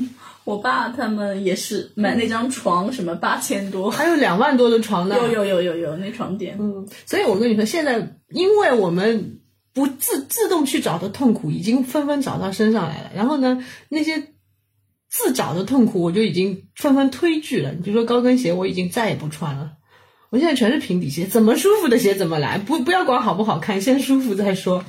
[0.43, 5.15] 我爸他们也是买那张床，什么八千多，还有两万多的床呢。
[5.17, 6.57] 有有有有有那床垫。
[6.59, 9.39] 嗯，所以我跟你说，现在因为我们
[9.73, 13.11] 不自自动去找的痛苦，已经纷纷找到身上来了。
[13.15, 14.32] 然后呢，那些
[15.15, 17.71] 自找的痛苦，我就已经纷纷推拒了。
[17.71, 19.73] 你就说高跟鞋，我已经再也不穿了。
[20.31, 24.83] 我现在全是平底鞋，怎么舒服的鞋怎么来，不不要管好不好看，先舒服再说。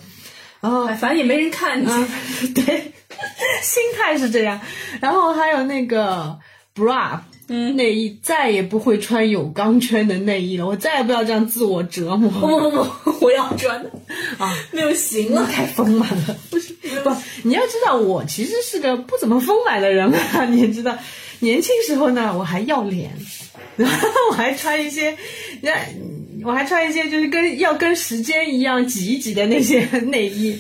[0.63, 1.87] 然后哎，反正也没人看你。
[1.87, 2.09] 啊，
[2.55, 2.65] 对，
[3.61, 4.63] 心态是这样。
[5.03, 6.39] 然后还有那个
[6.75, 13.91] bra，嗯内衣再也不会穿有钢圈的内衣了，我再也不要这样自我折磨不不不不， 我要穿的
[14.39, 15.47] 啊，没有型了。
[15.47, 16.37] 太丰满了。
[16.51, 17.11] 不是不，
[17.43, 20.97] 你要知道，我其实是个不怎么丰满的人啊， 你也知道，
[21.41, 23.11] 年轻时候呢，我还要脸，
[23.77, 25.17] 然后我还穿一些，
[25.61, 25.73] 那
[26.45, 30.59] 我还穿一些就是跟要跟时间一样挤一挤的那些内衣。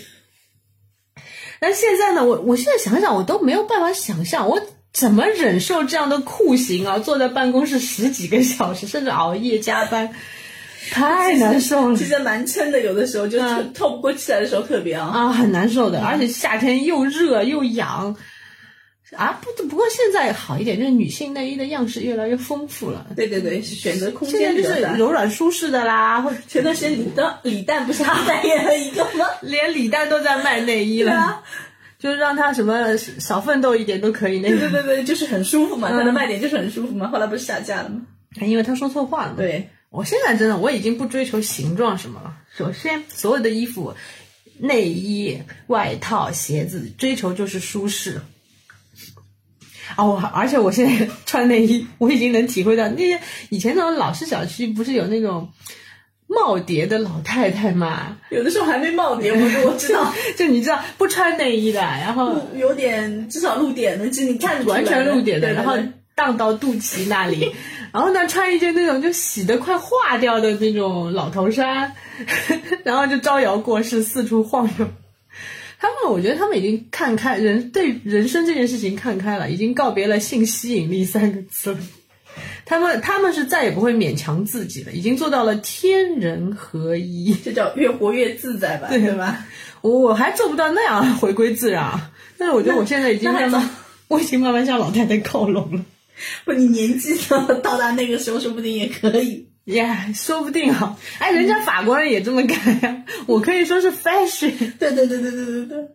[1.60, 4.60] 但现在呢，我我现在想想，我都没有办法想象我
[4.94, 6.98] 怎么忍受这样的酷刑啊！
[7.00, 10.08] 坐在办公室十几个小时， 甚至熬夜加班，
[10.92, 15.06] 太难受了其实蛮撑的，有的时候就是透不过气来的时候特别啊。
[15.08, 16.00] 啊，很难受的。
[16.00, 18.16] 而且夏天又热又痒
[19.16, 19.38] 啊！
[19.42, 23.06] 不不过现在好一点，就是女性内衣的样式越来越丰富了。
[23.16, 24.80] 对对对，选择空现在就是。
[24.96, 29.26] 柔软舒适的啦，或者前段时间李诞李诞不是还代言了一个吗？
[29.42, 31.42] 连李诞都在卖内衣了，对啊，
[32.04, 34.58] 就是让他什么少奋斗一点都可以那个。
[34.58, 37.08] 对对对对，就是很舒服嘛，嗯它的卖点就是很舒服嘛。
[37.08, 38.02] 后来不是下架了吗？
[38.42, 39.36] 因为他说错话了嘛。
[39.38, 42.36] 对，我现在真的我已经不追求形状什么了。
[42.54, 43.94] 首先，所有的衣服、
[44.58, 48.20] 内衣、外套、鞋子，追求就是舒适。
[49.96, 55.48] 啊，我而且我现在穿内衣，我已经能体会到那些以前那种老式小区不是有那种
[56.28, 58.16] 耄耋的老太太嘛？
[58.30, 65.76] 有的时候还没耄耋，我我知道， 就你知道不穿内衣的，然后有点至少露点的，就你看出来完全露点的，然后
[66.14, 67.52] 荡到肚脐那里，
[67.92, 71.92] 然后呢穿一件那种就洗得快化掉的那种老头衫，
[72.84, 74.86] 然后就招摇过市，四处晃悠。
[75.78, 81.78] 他们，我觉得他们已经看开人对人生这件事情看开了，已经告别了性吸引力三个字了。
[82.64, 87.34] 他们他们是再也不会勉强自己了，已经做到了天人合一。
[87.44, 89.46] 这叫越活越自在吧，对吧？
[89.82, 93.70] 我我还做不到那样回归自然啊，但是我觉得我现在已经 慢慢，
[94.08, 95.84] 我已经慢慢向老太太靠拢了。
[96.44, 99.48] 不，你年纪到到达那个时候，说不定也可以。
[99.64, 104.52] 呀说不定啊，哎，人家法国人也这么干呀，我可以说是 fashion。
[104.78, 105.88] 对对对对对对对，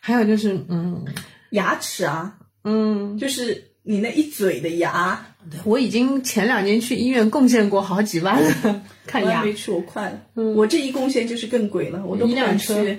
[0.00, 1.04] 还有就是，嗯
[1.50, 5.34] 牙齿啊，嗯，就是你那一嘴的牙，
[5.64, 9.42] 我已经前两年去医院贡献过好几万了， 看牙。
[9.44, 10.42] 没去，我快了。
[10.54, 12.84] 我这一贡献就是更贵了，我都不敢一辆车。
[12.84, 12.98] 去。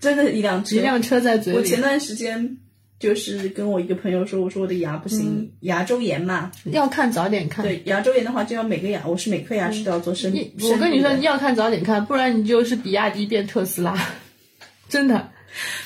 [0.00, 2.58] 真的，一辆车，一辆车在嘴里，我前段时间
[2.98, 6.50] 就是跟我一个朋友说，我说我的牙不行，牙周炎嘛。
[6.64, 7.64] 要看早点看。
[7.64, 10.32] 对，牙周炎的话就要每个牙，我是每颗牙齿都要做深。
[10.32, 13.96] 你我跟你说，你要看早点看，不然你就是比亚迪变特斯拉，
[14.88, 15.30] 真的。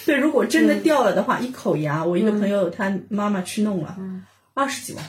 [0.07, 3.97] 对，如果真的掉了的话，一口牙，我一个朋友他妈妈去弄了，
[4.55, 5.05] 二十几万，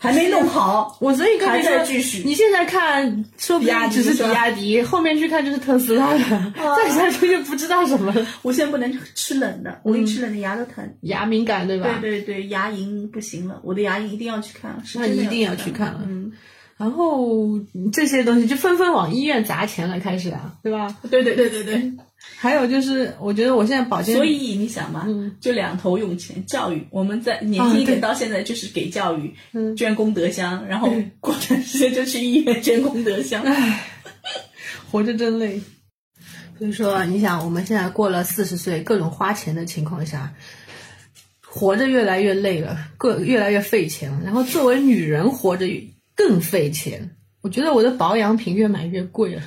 [0.00, 0.96] 还没弄好。
[0.98, 8.26] 我所以跟还你说，在继续你现在看，说不比亚迪定只是比亚迪，后面去看就是特斯拉了，再下去就不知道什么了。
[8.40, 10.82] 我现在不能吃冷的，我一吃冷的牙都疼。
[11.02, 11.98] 牙敏感对吧？
[12.00, 16.32] 对对对，牙龈不行了，我的牙龈一定要去看，是那一定要要去看了嗯，
[16.80, 17.60] 然后
[17.92, 20.96] 这些东西就纷纷往医院砸钱了，开始啊，对吧？
[21.10, 21.92] 对对对对对。
[22.38, 25.06] 还有就是，我觉得我现在保健，所以你想嘛，
[25.42, 29.34] 就两头用钱，教育我们在年轻一点到现在就是给教育，
[29.76, 30.90] 捐功德箱，然后
[31.20, 33.42] 过段时间就去医院捐功德箱。
[33.44, 33.84] 唉
[34.90, 35.60] 活着真累。
[36.58, 40.32] 所以说，你想，我们现在过了四十岁，各种花钱的情况下，
[41.46, 44.20] 活着越来越累了，各越来越费钱了。
[44.24, 45.66] 然后作为女人活着
[46.20, 47.12] 更费钱。
[47.40, 49.42] 我觉得我的保养品越买越贵了。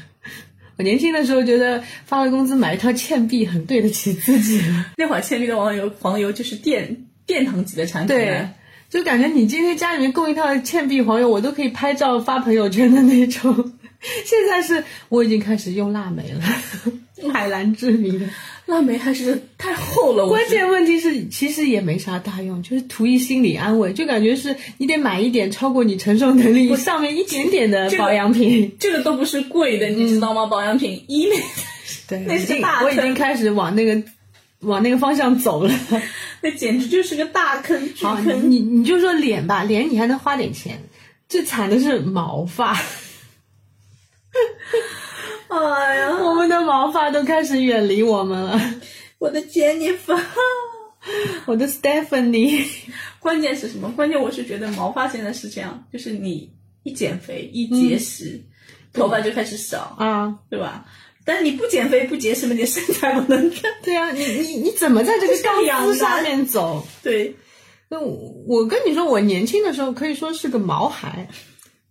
[0.75, 8.47] 我年轻的时候觉得发了工资买一套倩碧很对得起自己了， 那会儿倩碧的黄油黄油就是殿殿堂级的产品对，，
[8.89, 13.73] 就感觉你今天家里面供一套倩碧黄油，我都可以拍照发朋友圈的那种。
[14.25, 16.41] 现在是我已经开始用腊梅了，
[17.31, 18.25] 海蓝之谜的。
[18.65, 28.75] 腊梅还是太厚了，关键问题是其实也没啥大用，就是图一心理安慰，就感觉是你得买一点超过你承受能力上面一点点的保养品。
[28.79, 30.45] 这个都不是贵的，你知道吗？
[30.45, 31.35] 保养品医美，
[32.07, 34.01] 对，那是大坑我已经开始往那个
[34.61, 35.79] 往那个方向走了。
[36.41, 38.05] 那简直就是个大坑巨。
[38.43, 40.81] 你你就说脸吧，脸你还能花点钱，
[41.27, 42.77] 最惨的是毛发，
[45.49, 48.59] 哎呀，我们的毛发都开始远离我们了。
[49.19, 50.19] 我的 Jennifer，
[51.45, 52.65] 我的 Stephanie，
[53.19, 53.91] 关键是什么？
[53.95, 56.51] 关键我是觉得毛发现在是这样，就是你
[56.83, 58.41] 一减肥一节食，
[58.91, 60.85] 头发就开始少，啊，对吧？
[61.25, 63.71] 但是你不减肥不节食嘛，你的身材不能看。
[63.83, 66.85] 对啊，你你你怎么在这个钢 两难丝上面走？
[67.01, 67.35] 对，
[67.89, 71.29] 那我我跟你说，我年轻的时候可以说是个毛孩。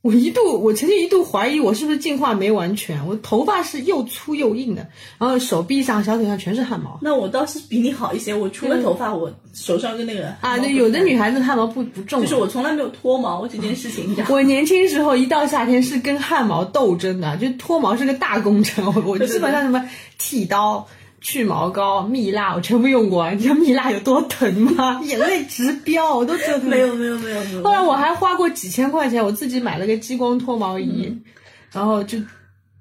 [0.02, 3.06] 我一度，我曾经一度怀疑我是不是进化没完全。
[3.06, 8.34] 我头发是又粗又硬的，然后手臂上、小腿上全是汗毛那我倒是比你好一些。
[8.34, 10.56] 我除了头发，我手上跟那个啊。
[10.56, 14.12] 毛对，有的女孩子汗毛不不重啊，就是我从来没有脱毛这件事情？
[14.28, 18.84] 我年轻时候一到夏天是跟汗毛斗争的，就脱毛是个大工程。
[18.84, 19.88] 我我基本上什么
[20.18, 20.84] 剃刀、
[21.22, 23.30] 去毛膏、蜜蜡，我全部用过。
[23.30, 25.00] 你知道蜜蜡有多疼吗？
[25.06, 26.58] 眼泪直飙，我都觉得。
[26.58, 27.62] 没有没有没有没有。
[27.62, 31.22] 后来我还花过几千块钱，我自己买了个激光脱毛仪，嗯
[31.70, 32.18] 然后就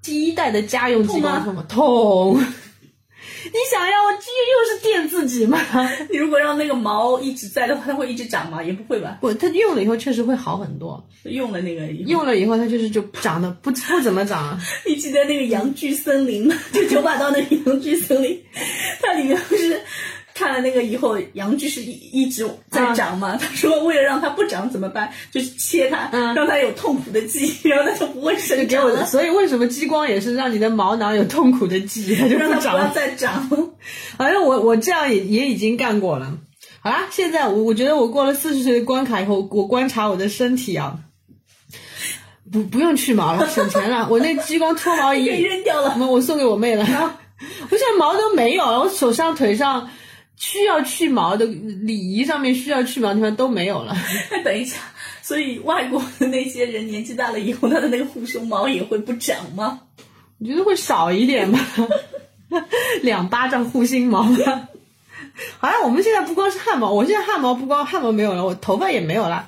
[0.04, 2.38] 第一代的家用激光脱毛痛。
[3.54, 4.18] 你想要我又
[4.76, 5.60] 是电自己吗？
[6.10, 8.64] 你如果让那个毛一直在的话，它会一直长吗？
[8.64, 9.18] 也不会吧。
[9.22, 14.60] 不它用了以后确实会好很多，用了那个用了以后它就是就长得不不怎么长。
[14.88, 16.56] 你记得那个羊具森林吗？
[16.72, 18.42] 就九把刀那个羊具森林，
[19.02, 19.82] 它里面不是
[20.34, 23.36] 看了那个以后，阳具是一一直在长嘛？
[23.38, 25.12] 他说为了让它不长怎么办？
[25.32, 32.92] 就是切它，嗯让它有痛苦的记忆，然后它就不会就给我的，生长了，所以为什么激光也是让你的毛囊有痛苦的记忆， 它就让它长了。
[32.94, 33.50] 再长。
[34.18, 36.38] 反正我我这样也也已经干过了。
[36.82, 40.98] 好啦，现在我我觉得我过了四十岁的关卡以后，我观察我的身体啊，
[42.52, 44.08] 不不用去毛了，省钱了。
[44.12, 45.96] 我那激光脱毛仪 被扔掉了。
[46.00, 49.90] 我我送给我妹了，我现在毛都没有了，我手上腿上
[50.42, 53.96] 需要去毛的礼仪上面需要去毛的地方都没有了。
[54.32, 54.78] 那 等一下，
[55.22, 59.82] 所以外国的那些人年纪大了以后，他的那个护胸毛也会不长吗？
[60.40, 61.60] 我觉得会少一点吧，
[63.04, 64.68] 两巴掌护心毛吧。
[65.60, 69.48] 好像我们现在不光是汗毛，我现在汗毛不光汗毛没有了，我头发也没有了。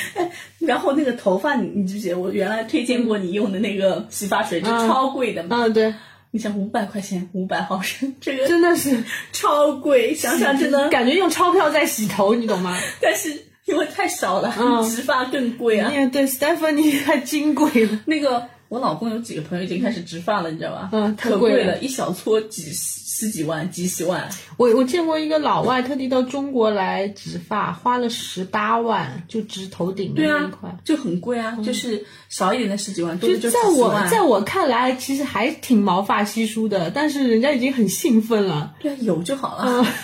[0.60, 5.56] 然后那个头发，你你记不记得我原来推荐过你用的那个洗发水，就嗯超贵的嘛？
[5.60, 5.94] 嗯，对，
[6.32, 10.88] 你想五百块钱五百毫升，这个真的是 超贵，想想真的。
[10.88, 12.76] 感觉用钞票在洗头，你懂吗？
[13.00, 13.30] 但是
[13.66, 15.90] 因为太少了，嗯植发更贵啊。
[15.94, 18.00] 哎，对，Stephanie 太金贵了。
[18.06, 20.88] 那个我老公有几个朋友已经开始植发了，你知道吧？
[20.92, 24.26] 嗯太贵了可贵了，一小撮几十几万、几十万。
[24.56, 34.08] 我我见过一个老外特地到中国来植发，花了十八万就植头顶的对啊那一块。，就很贵啊，就是少一点的十几万，多就的就在我。
[34.10, 38.72] 在我看来，其实还挺毛发稀疏的，但是人家已经很兴奋了。
[38.80, 39.86] 对啊，有就好了。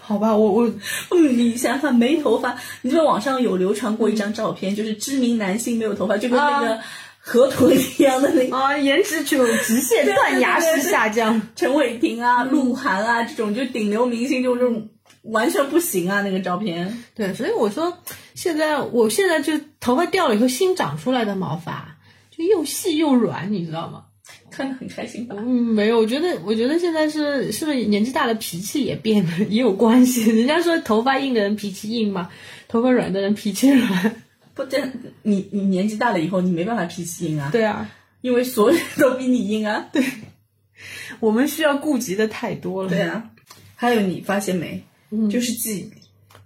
[0.00, 0.66] 好吧，我我
[1.10, 6.78] 嗯，你想想看，没头发，你知道网上有流传过一张照片，就是知名男性没有头发，就跟那个
[7.26, 11.40] 河豚一样的那个 啊，颜值就直线断崖式下降。
[11.56, 14.90] 陈伟霆啊、鹿晗啊这种，就顶流明星，就这种
[15.22, 17.02] 完全不行啊，那个照片。
[17.14, 17.96] 对，所以我说，
[18.34, 21.96] 现在我现在就头发掉了以后新长出来的毛发，
[22.30, 24.02] 就又细又软，你知道吗？
[24.50, 25.34] 看得很开心吧？
[25.38, 30.30] 嗯，没有，我觉得，我觉得现在是是不是年纪大了，脾气也变了，也有关系。
[30.30, 32.28] 人家说头发硬的人脾气硬嘛，
[32.68, 34.22] 头发软的人脾气软。
[34.54, 34.88] 不，这
[35.22, 37.90] 你你年纪大了以后，你没办法脾气硬啊，对啊，
[38.20, 39.88] 因为所有人都比你硬啊。
[39.92, 40.04] 对
[41.20, 42.88] 我们需要顾及的太多了。
[42.88, 43.30] 对啊，
[43.74, 44.84] 还有你发现没？
[45.30, 45.90] 就是记忆。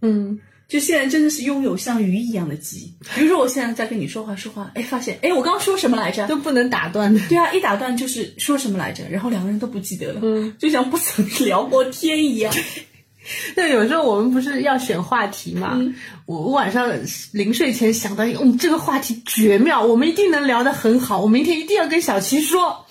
[0.02, 2.94] 嗯，就现在真的是拥有像鱼一样的记忆。
[3.14, 6.26] 比如说，我现在在跟你说话说话，哎，发现哎，我刚刚说什么来着？
[6.28, 7.20] 都不能打断的。
[7.28, 12.54] 对啊，一打断就是说什么来着，然后两个人都不记得了，嗯，就像不曾聊过天一样。
[13.54, 15.78] 对，有时候我们不是要选话题嘛？
[16.26, 16.90] 我我晚上
[17.32, 22.84] 临睡前想到一个，嗯，这个话题绝妙，我们一定能聊得很好，我明天一定要跟小齐说。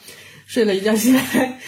[0.45, 1.59] 睡了一觉起来，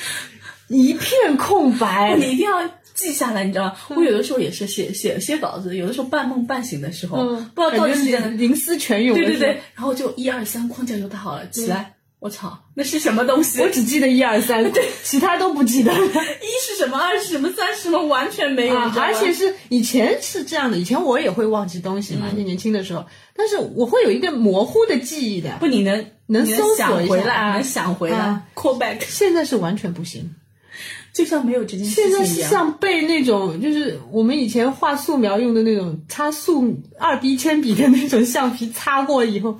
[0.69, 2.15] 一片空白。
[2.17, 3.75] 你一定要记下来，你知道吗？
[3.89, 9.17] 我有的时候也是写写写稿子，有的时候半梦半醒的时候，嗯，不知道到底是在哪灵灵思泉涌。
[9.17, 11.95] 对对对，然后就一二三，框架就打好了，起来。
[12.19, 13.62] 我操，那是什么东西？
[13.62, 15.97] 我只记得一二三，对其他都不记得了。
[16.05, 18.75] 一是什么，二是什么，三是什么，完全没有。
[18.75, 25.58] 啊而且是以前是这样的，以前我也会忘记东西嘛，嗯就年轻的时候，但是我会有一个模糊的记忆的。
[25.62, 30.29] 不，你能能搜索一下回来，啊能想回来啊，call back，现在是完全不行，
[31.15, 32.50] 就像没有这件事现在情一样。
[32.50, 39.58] 是像背那种，就是我们以前画素描用的那种擦素二 B 铅笔的那种橡皮，擦过以后，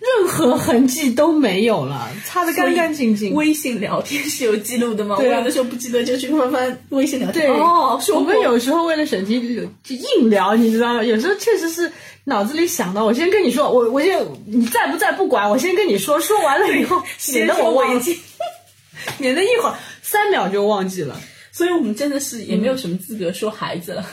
[0.00, 3.34] 任何痕迹都没有了，擦得干干净净。
[3.34, 5.16] 微信聊天是有记录的吗？
[5.16, 7.46] 对啊我有的时候不记得，就去翻翻微信聊天。
[7.46, 11.02] 对，哦，我们有时候为了审题就就硬聊，你知道吗？
[11.02, 11.90] 有时候确实是
[12.24, 18.20] 脑子里想到，我先跟你说，我我就你在不在不管，我先跟你说，说完了以后， 免得我忘记，记。
[19.18, 21.18] 免得一会儿三秒就忘记了。
[21.52, 24.06] 所以我们真的是也没有什么资格说孩子了。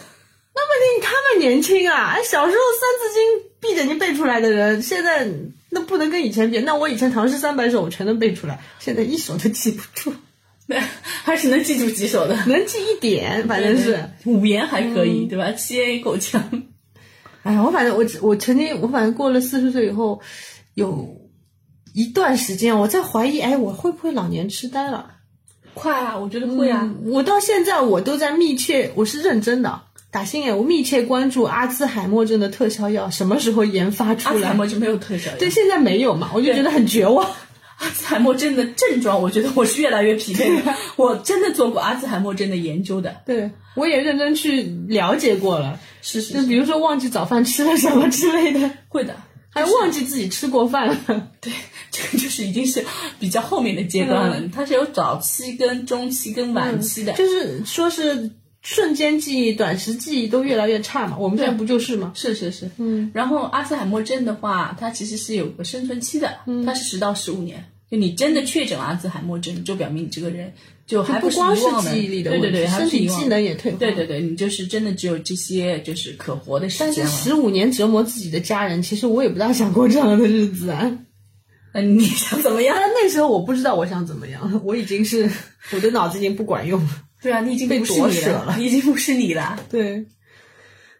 [0.55, 5.27] 那问题他们年轻啊，哎，小时候《三字经》闭着眼睛背出来的人，现在
[5.69, 6.59] 那不能跟以前比。
[6.59, 10.13] 那我以前唐诗三百首我全能背出来，现在一首都记不住，
[10.67, 10.79] 对，
[11.23, 12.35] 还是能记住几首的。
[12.45, 13.99] 能记一点，反正是。
[14.25, 15.51] 五言还可以，对吧？
[15.51, 16.63] 七言也够呛。
[17.43, 20.21] 哎呀，我反正我只我曾经我反正过了四十岁以后，
[20.73, 21.21] 有
[21.93, 25.11] 一段时间我在怀疑，哎，我会不会老年痴呆了？
[25.73, 26.81] 快啊，我觉得会啊。
[26.83, 29.81] 嗯我到现在我都在密切，我是认真的，
[30.17, 34.33] 打心眼，我密切关注阿兹海默症的特效药什么时候研发出来。
[34.33, 35.37] 阿兹海默就没有特效药。
[35.37, 37.23] 对，现在没有嘛，我就觉得很绝望。
[37.77, 40.73] 阿兹海默症的症状，我觉得我是越来越匹配的。
[40.95, 43.15] 我真的做过阿兹海默症的研究的。
[43.27, 49.15] 对，我也认真去了解过了，是是就比如说忘记早饭吃了什么之类的，会的。
[49.51, 50.97] 还忘记自己吃过饭了。
[51.39, 51.53] 对，
[51.91, 52.83] 这个就是已经是
[53.19, 54.41] 比较后面的阶段了。
[54.51, 57.13] 它是有早期、跟中期、跟晚期的。
[57.13, 58.31] 就是说是
[58.67, 61.17] 瞬间记忆、短时记忆都越来越差嘛。
[61.17, 62.11] 我们现在不就是吗？
[62.13, 63.09] 是是是，嗯。
[63.13, 67.63] 然后阿兹海默症的话，它其实是有个生存期的，它是十到十五年。
[67.89, 70.51] 就你真的确诊了阿兹海默症，就表明你这个人
[70.85, 73.77] 就还是不光是记忆力的问题，对对对，身体机能也退化。
[73.77, 77.07] 对对对，你就是真的只有这些就是可活的时但是。
[77.07, 80.91] 十五年折磨自己的家人，其实我也不大想过这样的日子啊。
[81.71, 82.75] 嗯，你想怎么样？
[82.77, 85.31] 但 那时候我不知道我想怎么样，我已经是
[85.71, 86.89] 我的脑子已经不管用了。
[87.21, 89.59] 对啊，你已经被夺舍了你已经不是你了。
[89.69, 90.05] 对，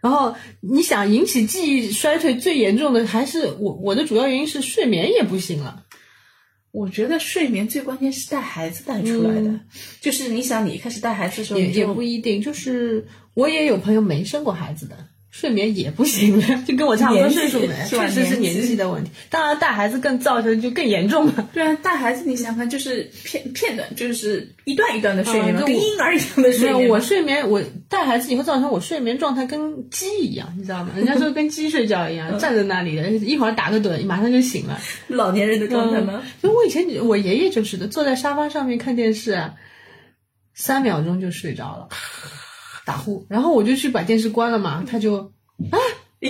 [0.01, 5.84] 然后你想引起记忆衰退最严重的还是我，我的主要原因是睡眠也不行了。
[6.72, 9.59] 我觉得睡眠最关键是带孩子带出来的，
[9.99, 14.95] 就是你想你一开始带孩子的时候，也也不一定，就是我也有朋友没生过孩子的，
[15.39, 19.11] 睡眠也不行了， 就跟我差不多岁数的，是吧确实是年纪的问题。
[19.29, 21.47] 当然，带孩子更造成就更严重了。
[21.53, 26.95] 对啊，带孩子你想想看，就是片片段，就是一段一段的睡眠跟婴儿一样的，睡眠嘛。
[26.95, 30.89] 我睡眠，我带孩子以后造成我睡眠状态跟鸡一样，你知道吗？
[30.97, 34.81] 人家说跟鸡睡觉一样，站在那里的，一会儿打个盹，马上就醒了。
[35.07, 36.23] 老年人的状态吗？
[36.41, 39.53] 就我以前我爷爷就是的，坐在沙发上面看电视啊，
[40.55, 41.89] 三秒钟就睡着了，
[42.88, 45.17] 打呼，然后我就去把电视关了嘛，他就
[45.71, 45.77] 啊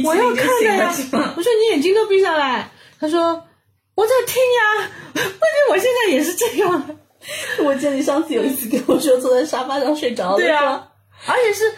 [0.03, 0.91] 我要看的呀？
[1.37, 3.43] 我说你眼睛都闭上来，他说
[3.93, 6.97] 我在听呀，关键我现在也是这样，
[7.63, 10.89] 我记得你上次有一次跟我说坐在沙发上睡着了，对啊，
[11.27, 11.71] 而且是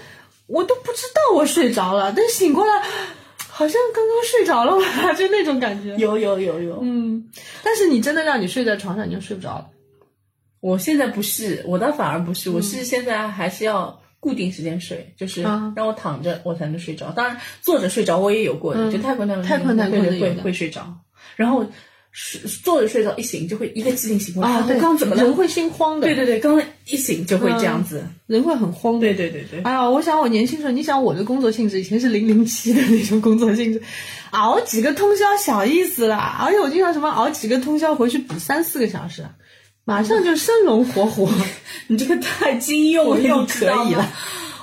[0.47, 2.81] 我都不知道我睡着了，但醒过来
[3.37, 5.93] 好像刚刚睡着了吧， 就那种感觉。
[5.97, 6.79] 有有有有。
[6.81, 7.29] 嗯，
[7.61, 9.67] 但是你真的让你睡在床上，你就睡不着了。
[10.61, 17.11] 我现在不是，我倒反而不是，我是现在还是要固定时间睡，就是啊让我躺着我才能睡着。
[17.11, 20.97] 当然坐着睡着我也有过的，就太困太困太困太困的会会会睡着，
[21.35, 21.65] 然后
[22.11, 25.23] 睡坐着睡着一醒就会一个激灵醒过来，啊，我对，刚刚怎么了？
[25.23, 28.03] 人会心慌的，对对对，刚刚一醒就会这样子。
[28.25, 28.99] 人会很慌的。
[29.01, 33.81] 对对对对，哎呀，我想我年轻时候，你想我的工作性质以前是零零七的那种工作性质，
[34.31, 39.25] 熬几个通宵小意思啦，而且我经常什么熬几个通宵回去补三四个小时，
[39.89, 41.27] 马上就生龙活虎。
[41.87, 44.07] 你这个太经用了，又可以了。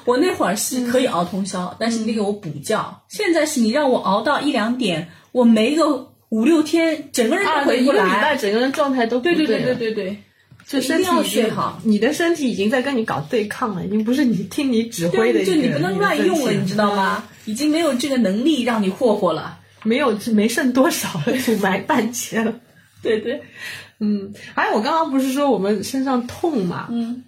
[0.04, 3.02] 我那会儿是可以熬通宵，但是你得给我补觉。
[3.08, 8.36] 现在是你让我熬到一两点，我没个五六天，整个人啊，都回不来一个礼拜。
[8.36, 10.16] 整个人状态都不对对对了对对对，
[10.64, 11.80] 就身体已经睡好。
[11.82, 16.94] 你的身体已经在跟你搞对抗了，已经不是你听你指挥的就你不能乱用了，你知道？
[16.94, 17.24] 吗？
[17.46, 19.58] 已经没有这个能力让你霍霍了。
[19.82, 22.54] 没有没剩多少了， 土埋半截了。
[23.02, 23.40] 对对，
[23.98, 26.88] 嗯，还有我刚刚不是说我们身上痛嘛？
[26.90, 27.24] 嗯，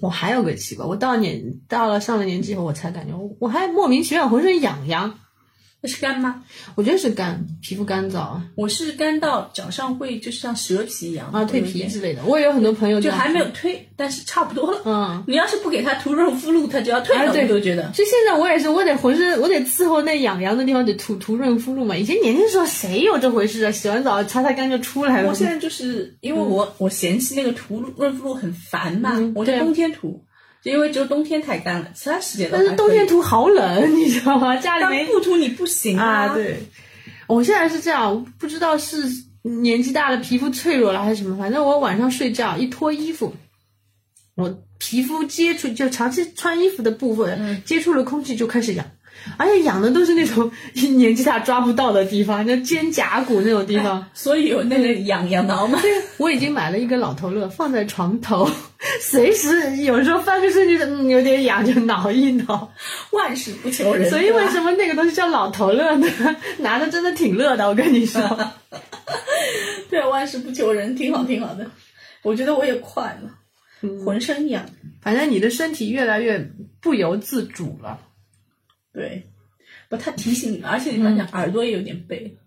[0.00, 5.18] 我还有个奇怪，我到年到了上了年纪以后，我才感觉我我还莫名其妙浑身痒痒。
[5.86, 6.42] 那是干吗？
[6.74, 12.24] 我觉得是干，皮肤干燥啊，我是干到脚上会就是像蛇皮一样啊，蜕皮之类的。
[12.24, 14.80] 我也有很多朋友就还没有蜕，但是差不多了。
[14.84, 15.24] 嗯。
[15.28, 17.84] 你要是不给它涂润肤露，它就要蜕了，我都觉得。
[17.94, 21.96] 就现在我也是，我得浑身，我得伺候那痒痒的地方，得涂涂润肤露嘛。
[21.96, 23.70] 以前年轻时候谁有这回事啊？
[23.70, 25.28] 洗完澡擦擦干就出来了。
[25.28, 30.20] 我现在就是因为我、我嫌弃那个涂润肤露很烦嘛，我就冬天涂，
[30.66, 34.56] 就因为只有冬天太干了，其他时间都但是冬天涂好冷，你知道吗？
[34.56, 36.58] 家里但没不涂你不行啊，对。
[37.28, 39.02] 我现在是这样，不知道是
[39.42, 43.34] 年纪大了皮肤脆弱了还是什么，反正我晚上睡觉一脱衣服，
[44.34, 48.86] 我皮肤接触就长期穿衣服的部分、接触了空气就开始痒，
[49.36, 50.50] 而且痒的都是那种
[50.96, 54.06] 年纪大抓不到的地方，就肩胛骨那种地方。
[54.14, 55.80] 所以有那个痒痒挠嘛。
[56.18, 58.48] 我已经买了一个老头乐放在床头，
[59.00, 62.70] 随时有时候翻个身就是嗯有点痒就挠一挠。
[63.12, 66.06] 万事不求人，所以为什么那个东西叫老头乐呢？
[66.58, 68.20] 拿的真的挺乐的，我跟你说。
[69.90, 71.70] 对啊，万事不求人，挺好挺好的。
[72.22, 73.30] 我觉得我也快了，
[73.82, 74.64] 嗯浑身痒。
[75.02, 76.50] 反正你的身体越来越
[76.80, 78.00] 不由自主了。
[78.96, 79.28] 对，
[79.90, 82.38] 不，他提醒你，而且你发现嗯耳朵也有点背。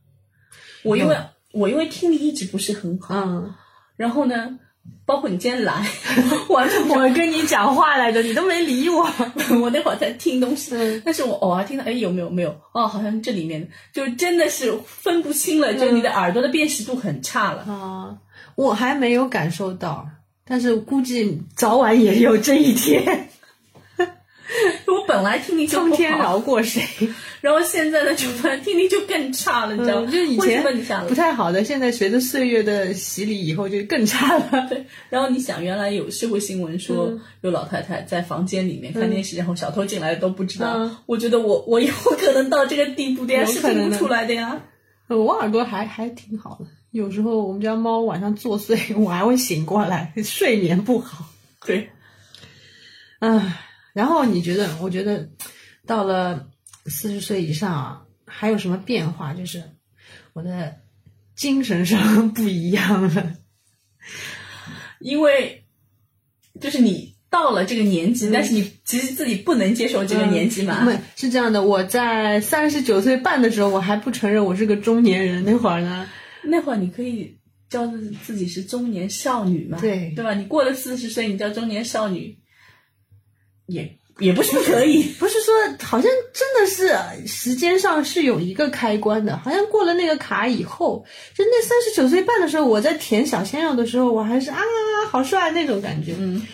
[0.82, 1.16] 我因为
[1.52, 3.54] 我因为听力一直不是很好，嗯，
[3.96, 4.58] 然后呢，
[5.06, 5.86] 包括你今天来，
[6.50, 6.60] 我
[6.96, 9.08] 我跟你讲话来着，你都没理我。
[9.62, 12.60] 我那会儿在听东西，嗯但是我偶尔听到，哎，有没有没有？
[12.74, 17.62] 哦，好像这里面就真的是分不清了，就你的耳朵的辨识度很差了。
[17.64, 18.18] 啊，
[18.56, 20.10] 我还没有感受到，
[20.46, 23.29] 但是估计早晚也有这一天。
[24.88, 26.82] 我本来听力就不苍天好，饶过谁？
[27.42, 30.08] 然后现在呢，就突然听力就更差了，你知道吗？
[30.10, 30.64] 嗯，就是以前
[31.08, 34.68] 不太好的，现在随着岁月的洗礼以后就更差了。
[34.68, 40.74] 对，然后你想，原来有社会新闻说嗯有老太太在房间里面看电视，然后小偷进来都不知道。
[40.78, 44.62] 嗯我觉得我我有可能到这个地步的呀， 是听不出来的呀。
[45.08, 51.26] 呃我耳朵还还挺好的，有时候我们家猫晚上作祟，我还会醒过来，睡眠不好。
[51.66, 51.90] 对，
[53.20, 53.60] 唉，
[54.00, 54.70] 然后你觉得？
[54.82, 55.30] 我觉得
[55.86, 56.48] 到了
[56.86, 59.34] 四十岁以上啊，还有什么变化？
[59.34, 59.62] 就是
[60.32, 60.78] 我的
[61.36, 63.34] 精神上 不一样了。
[65.02, 65.66] 因为
[66.62, 70.86] 就是你到了这个年纪，但是你其实自己不能接受这个年纪嘛。
[70.86, 75.44] 不是这样的，我在三十九岁半的时候，我还不承认我是个中年人。
[75.44, 76.10] 那会儿呢，
[76.44, 77.38] 那会儿你可以
[77.70, 80.34] 叫自自己是中年少女嘛，对对吧？
[80.34, 82.38] 你过了四十岁，你叫中年少女，
[83.70, 85.04] 也也不是不可以。
[85.18, 94.58] 不是说好像真的是时间上是有一个开关的，好像过了那个卡以后，就那三十九岁半的时候，我在舔小鲜肉的时候，我还是啊
[95.10, 96.14] 好帅那种感觉。
[96.20, 96.46] 嗯，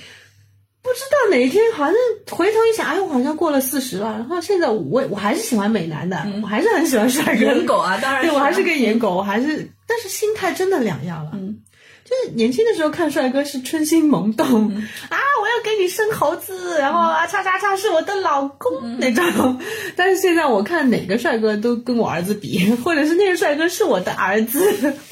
[0.81, 1.95] 不知道哪一天，好像
[2.29, 4.11] 回头一想，哎，我好像过了四十了。
[4.11, 7.45] 然后现在我我还是喜欢美男的，我还是很喜欢帅哥。
[7.45, 11.31] 颜狗啊，当然对我还是个个颜狗，我还是，但是心态真的两样了。
[11.33, 11.44] 嗯，
[12.05, 19.59] 就是年轻的时候看帅哥是春心萌动、啊，我要给你生猴子，然后啊，叉叉叉是我的老公、那种。
[19.95, 24.93] 但是现在我看哪个帅哥都跟我儿子比， 或者是那个帅哥是我的儿子。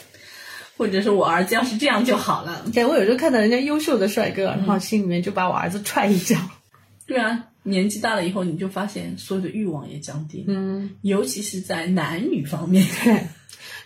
[0.75, 2.65] 或者是我儿子要是这样就好了。
[2.73, 6.35] 对，我有时候看到人家优秀的帅哥，然后心里面就把我儿子踹一脚。
[7.05, 12.85] 对啊，年纪大了以后，你就发现所有的欲望也降低，嗯，尤其是在男女方面。
[13.03, 13.27] 对，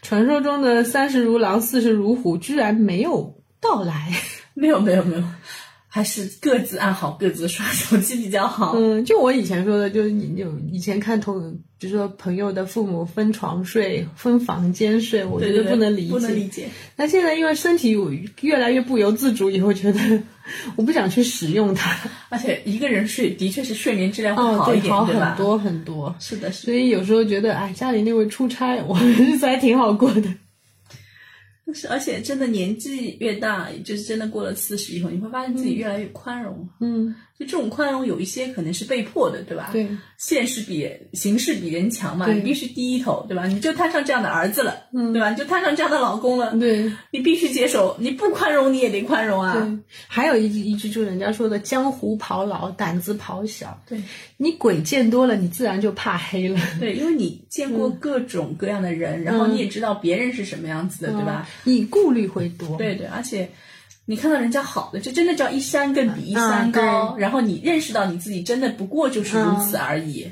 [0.07, 4.09] 传说中的三十如狼，四十如虎，居然没有到来。
[4.53, 5.23] 没有没有没有，
[5.87, 8.73] 还是各自安好，各自刷手机比较好。
[8.77, 16.11] 嗯，就我以前说的，就是你有以前看同，比如说朋友的父母分床睡、分房间睡，我觉得不能理解。
[16.11, 16.67] 不能理解。
[16.97, 18.11] 那现在因为身体有
[18.41, 19.99] 越来越不由自主，以后觉得
[20.75, 21.95] 我不想去使用它。
[22.29, 25.35] 而且一个人睡的确是睡眠质量会好一点，好很？
[25.37, 26.13] 多很多。
[26.19, 30.23] 是的，是所以有时候觉得，哎，家里那位出差，我 日子还挺好过的。
[31.67, 36.67] 的，是，而且真的年纪越大，就是真的过了四十以后，你会发现自己越来越宽容。
[36.79, 39.69] 嗯，就这种宽容，有一些可能是被迫的，对吧？
[39.71, 43.45] 对，现实比形势比人强嘛，你必须低一头，对吧？
[43.45, 45.29] 你就摊上这样的儿子了，嗯对吧？
[45.29, 46.91] 你就摊上这样的老公了，对。
[47.11, 49.53] 你必须接受，你不宽容你也得宽容啊。
[49.53, 49.77] 对，
[50.07, 53.79] 还有一句一句就是人家说的“江湖跑老，胆子跑小”。
[53.87, 54.01] 对
[54.37, 61.47] 你鬼见多了，你自然就怕黑了，对，因为你 见过各种各样的人，然后你也知道别人是什么样子的，对吧？
[61.63, 62.77] 你顾虑会多。
[62.77, 63.49] 对对，而且
[64.09, 70.27] 你看到人家好的，这真的叫一山更比一山嗯高，然后你认识到你自己真的不过就是如此而已。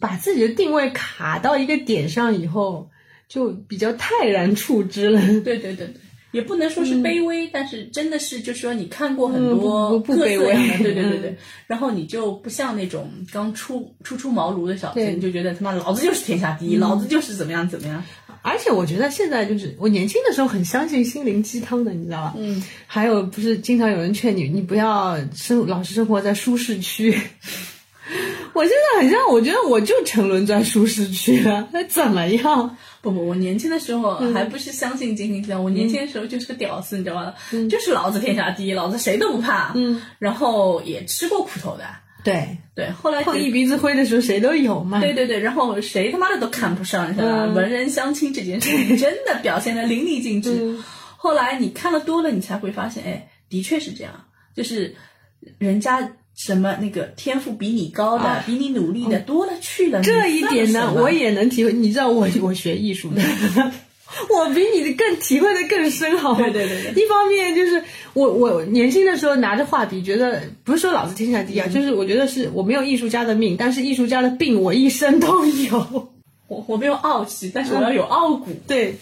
[0.00, 2.90] 把自己的定位卡到一个点上以后，
[3.28, 5.20] 就比较泰然处之了。
[5.40, 5.94] 对对对对，
[6.32, 11.22] 也不能说是卑微，但是真的是就是说你看过很多嗯不卑微色的，对对对嗯。
[11.22, 11.36] 对，
[11.66, 18.02] 然后你就不像那种刚出初出茅庐的小子，你就觉得他妈老子就是天下第一，老子就是怎么样怎么样，
[18.46, 22.34] 而且我觉得现在就是我年轻的时候很相信心灵鸡汤的，你知道吧？
[22.36, 27.10] 嗯，还有不是经常有人劝你，你不要生老是生活在舒适区。
[28.52, 32.76] 我现在很像，我觉得我就沉沦在舒适区了，那怎么样？
[33.00, 37.34] 不不，我年轻的时候嗯还不是相信金星这样，我年轻的时候就是个屌丝，你知道吧？
[37.70, 41.84] 就是老子天下第一，老子谁都不怕，嗯，然后也吃过苦头的，
[42.24, 45.00] 对，对，后来碰一鼻子灰的时候谁都有嘛。
[45.00, 47.44] 对对对，然后谁他妈的都看不上，是吧？
[47.44, 50.50] 嗯文人相亲这件事情真的表现的淋漓尽致。
[50.60, 50.82] 嗯
[51.16, 54.12] 后来你看了多了，你才会发现，哎，的确是这样，
[54.54, 54.94] 就是
[55.56, 60.00] 人家什么那个天赋比你高的、比你努力的多了去了。
[60.00, 61.72] 啊这一点呢，我也也能体会。
[61.72, 63.22] 你知道我我学艺术的，
[64.30, 66.38] 我比你的更体会的更深，好吗？
[66.40, 67.82] 对对对对一方面就是
[68.12, 76.08] 我我年轻的时候拿着画笔，觉得不是说老子天下第一啊，就是我觉得是我没有艺术家的命，但是艺术家的病我一生都有。
[76.46, 78.52] 我我没有傲气，但是我要有傲骨。
[78.68, 78.94] 对，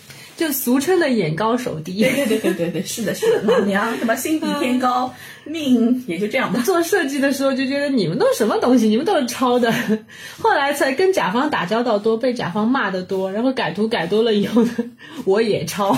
[0.43, 2.01] 就俗称的眼高手低。
[2.01, 5.15] 对对对对对对，是的，是的，老娘什么心比天高，
[5.45, 6.61] 命也就这样吧。
[6.65, 9.73] 做设计的时候就觉得你们都是什么东西，你们都是抄的。
[10.43, 14.75] 后来才跟甲方打交道多，被甲方骂的多，然后改图改多了以后呢，
[15.25, 15.97] 我也抄。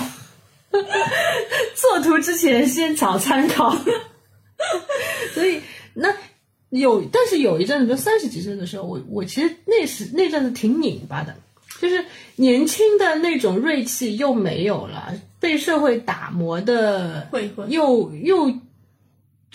[1.73, 3.75] 做图之前先找参考，
[5.33, 5.59] 所以
[5.95, 6.13] 那
[6.69, 11.35] 有，但是有一阵子，就三十几岁的时候，我我其实那时那阵子挺拧巴的，
[11.79, 12.03] 就是
[12.37, 17.65] 年轻的那种锐气又没有了，被社会打磨的会会。
[17.67, 18.51] 又又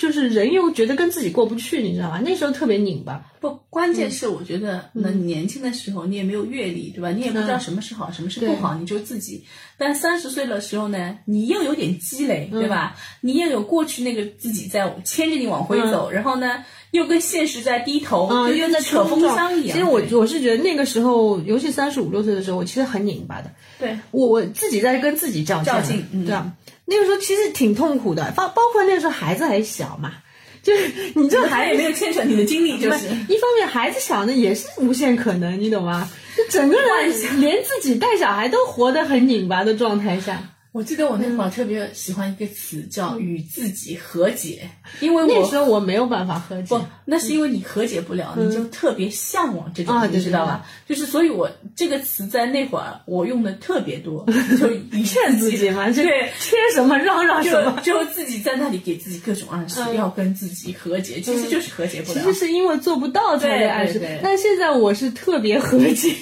[0.01, 2.23] 就是人又觉得跟自己过不去，你知道吧？
[2.25, 3.23] 那时候特别拧巴。
[3.39, 7.11] 不，关键是我觉得，那你年轻的时候你也没有阅历，对吧？
[7.11, 9.45] 你也不知道什么是好，什么是不好，你就自己。
[9.77, 12.97] 但三十岁的时候呢，你又有点积累，对吧？
[13.21, 19.77] 你又有过去那个自己在牵着你往回走，然后呢，又跟现实在低头，又在扯风箱一样。
[19.77, 23.51] 其实我我是觉得那个时候，尤其三十五六岁的时候，我其实很拧巴的。
[23.79, 26.53] 对我我自己在跟自己较较劲嗯对吧？
[26.91, 30.13] 那个时候其实挺痛苦的，包包括那个时候孩子还小嘛，
[30.63, 33.07] 就是你这还孩子也没有牵扯你的精力，就是。
[33.29, 36.11] 一方面孩子小呢，也是无限可能，你懂吗？
[36.37, 40.43] 就整个人连自己带小孩都活得很拧巴的状态下，
[40.73, 50.65] 我记得我那会儿特别喜欢一个词叫与自己和解，因为我那时候我没有办法和解不，那是因为你和解不了，你就特别向往这种，你知道吧？
[50.89, 54.25] 就是所以，我这个词在那会儿我用的特别多，
[54.61, 56.31] 就以劝自己嘛，就对。
[56.39, 57.81] 缺什么让让什么。
[57.83, 62.33] 就就自己在那里给自己各种暗示，要跟自己和解，其实就是和解不了其实。
[62.33, 66.15] 是因为做不到才被暗示对对对，但现在我是特别和解。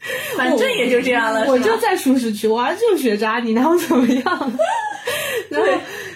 [0.36, 4.52] 反正也就这样了，我就在舒适区，我儿子就是学渣，你拿我怎么样？
[5.48, 5.68] 然后，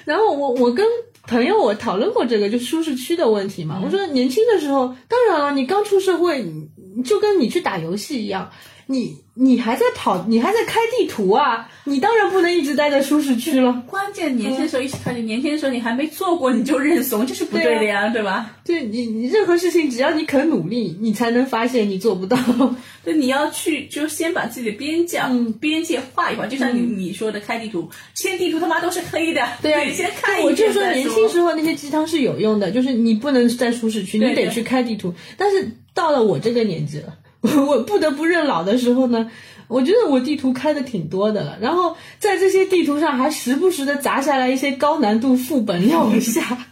[0.04, 0.86] 然后我我跟
[1.26, 3.80] 朋友我讨论过这个就舒适区的问题嘛。
[3.84, 6.44] 我说年轻的时候，当然了，你刚出社会，
[7.04, 8.50] 就跟你去打游戏一样，
[8.86, 13.82] 你你还在跑，你还在开地图啊，你当然不能一直待在舒适区了。
[13.86, 18.56] 关键年轻的时候一起看见，年轻的时候你还没做过你就认怂，这是不对的呀，对吧？
[18.66, 22.36] 对你，你任何事情只要你肯努力，你才能发现你做不到。
[23.02, 35.14] 对，你要去就先把自己的边界、嗯边界画一画，就像你、你说的开地图，签地图他妈都是黑的，对啊，你先看一我就说年轻时候那些鸡汤是有用的，就是你不能在舒适区，你得去开地图。
[35.38, 37.14] 但是到了我这个年纪了，
[37.66, 39.30] 我不得不认老的时候呢，
[39.68, 46.66] 我觉得我地图开的挺多的了，然后在这些地图上还时不时的砸下来一些高难度副本让我下。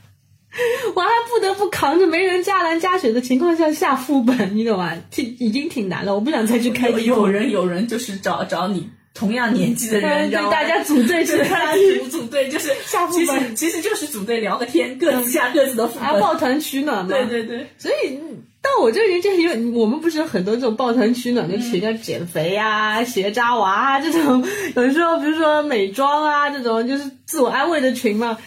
[0.94, 4.92] 我还不得不扛着没人加蓝加血的情况下下副本，你懂吗？
[5.10, 7.06] 挺已经挺难了，我不想再去开地图。
[7.06, 8.88] 有有人有人就是找找你
[9.18, 16.20] 同样年纪的人，对然后大家组队去对大家开地组组队，就是下副本实其实就是组队聊个天，各自下各自的副啊，本。
[16.20, 17.08] 抱团取暖嘛。
[17.08, 18.16] 对对对，所以
[18.62, 24.46] 到我这个年纪，有我们不是有很多这种抱团取暖的群，叫减肥啊、学渣娃啊这种，
[24.76, 28.38] 有时候比如说美妆啊这种，就是自我安慰的群嘛。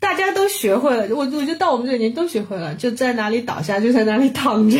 [0.00, 4.78] 大家都学会了，我我觉得到我们这个年纪都学会了，就在哪里倒下就在哪里躺着。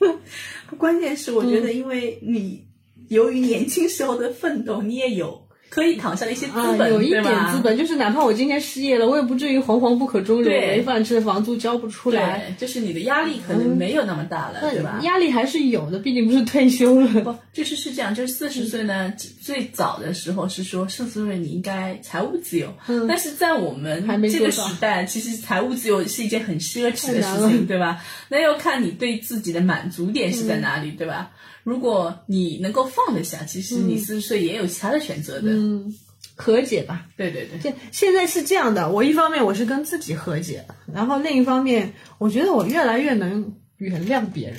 [0.76, 2.62] 关键是我嗯觉得，因为你
[3.10, 15.00] 由于年轻时候的奋斗，你也有可以躺下的一些资啊，本，有一点资本，就是哪怕我今天失业了，我也不至于惶惶不可终日，对没饭吃，房租交不出来，对，就是你的压力可能没有那么大了，对吧？
[15.02, 17.20] 压力还是有的，毕竟不是退休了。
[17.22, 22.72] 不，就是是这样，就是四十岁呢，最早的时候是说四十岁你应该财务自由，
[23.08, 28.02] 但是在我们这个时代，其实财务自由是一件很奢侈的事情，对吧？
[28.28, 31.30] 那要看你对自己的满足点是在哪里，对吧？
[31.62, 35.50] 如果你能够放得下，其实你四十岁也有其他的选择的。
[35.52, 35.94] 嗯，
[36.34, 37.06] 和解吧。
[37.16, 44.58] 对对对，现现在是这样的，我一方面我是跟自己和解，然后另一方面，我觉得我越来越能原谅别人。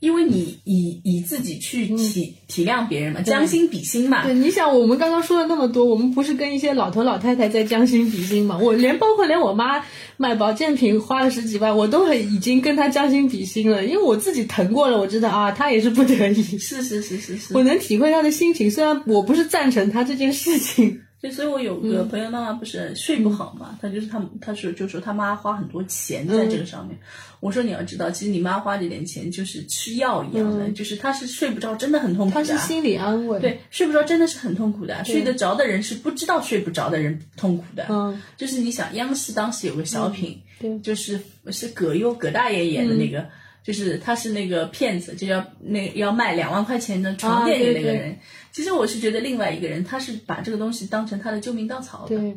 [0.00, 4.24] 因为你以以自己去体、体谅别人嘛，将心比心嘛。
[4.24, 8.58] 对，你想我们刚刚说了那么多，我们不是跟一些老头老太太在将心比心嘛？
[8.58, 9.84] 我连包括连我妈
[10.16, 16.42] 买保健品花了十几万，我都很已经跟她将心比心了，因为我自己疼过了，我知道啊，她也是不得已。
[16.42, 21.00] 是是是是是，我能体会她的心情，虽然我不是赞成她这件事情。
[21.22, 26.98] 就所以，我有个朋友妈妈不是睡不好嘛，她就是她，她说就说她妈花很多钱在这个上面。
[27.40, 32.42] 我说你要知道，其实你妈花这点钱就是吃药一样的，就是她是睡不着，真的很痛苦的。
[32.42, 33.38] 她是心理安慰。
[33.38, 35.04] 对，睡不着真的是很痛苦的。
[35.04, 37.84] 睡得着的人是不知道睡不着的人痛苦的。
[37.90, 43.26] 嗯，就是你想，央视当时有个小品，对，就是是葛优葛大爷演的那个，
[43.62, 48.18] 就是他是那个骗子，就要那要卖两万块钱的床垫给那个人。
[48.52, 52.36] 其实我是觉得另外一个人，他是把这个东西当成他的救命稻草的，对，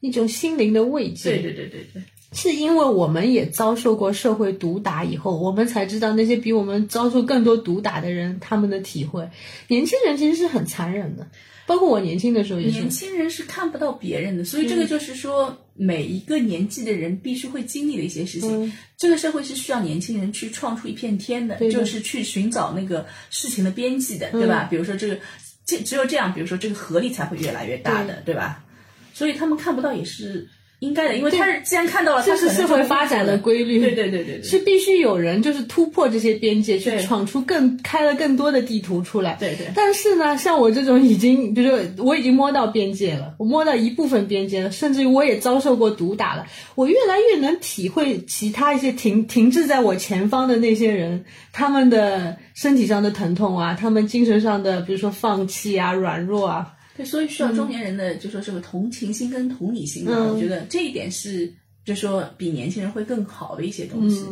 [0.00, 1.30] 一种心灵的慰藉。
[1.30, 9.28] 对对对对对，是因为我们也遭受过社会毒打以后，我们才知道那些比我们遭受更多毒打的人他们的体会。
[9.68, 11.26] 年轻人其实是很残忍的。
[11.68, 12.78] 包括我年轻的时候也是。
[12.78, 18.72] 年轻人是看不到别人的，所以这个就是说，每一个年纪的人必须会经历的一些事情。
[18.96, 24.66] 这个社会是需要年轻人去创出一片天的，就是去寻找那个事情的边际的，对吧？
[24.70, 25.18] 比如说这个，
[25.66, 28.64] 这只有这样，比如说这个合力才会越来越大的，对吧？
[29.12, 30.48] 所以他们看不到也是。
[30.80, 33.80] 应该的，因为他是既然看到了，这是社会发展的规律。
[33.80, 39.36] 对对对对对，是必须有人就是突破这些边界，去闯出更开了更多的地图出来。
[39.40, 39.66] 对对。
[39.74, 56.74] 但是呢，像我这种已经，比如说我已经摸到边界了，我摸到一部分边界了，甚至于我也遭受过毒打了，我越来越能体会其他一些停停滞在我前方的那些人，他们的身体上的疼痛啊，他们精神上的，比如说放弃啊、软弱啊。
[56.98, 60.32] 对，所以需要中年人的，就说这个同情心跟同理心嘛。
[60.32, 64.24] 我觉得这一点是，就说比年轻人会更好的一些东西，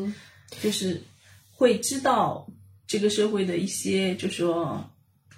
[0.60, 1.00] 就是
[1.54, 2.44] 会知道
[2.88, 4.84] 这个社会的一些，就说，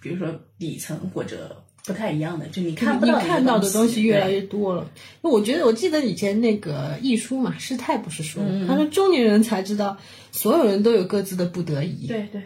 [0.00, 4.90] 比如说底层或者不太一样的，就你看不到看到的东西越来越多了。
[5.20, 9.98] 那我觉得，我记得以前那个易书嘛，师太不是说，他说中年人才知道，
[10.32, 12.06] 所有人都有各自的不得已。
[12.06, 12.42] 对对。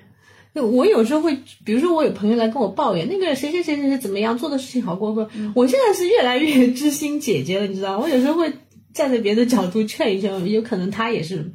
[0.61, 5.27] 我有时候会，比如说我有朋友来跟我抱怨，那个谁谁谁谁谁怎么样，做的事情好过分。
[5.55, 8.05] 我现在是越来越 知心姐姐了，你知道吗？
[8.05, 8.53] 我有时候会
[8.93, 11.53] 站在别的角度劝一劝，有可能他也是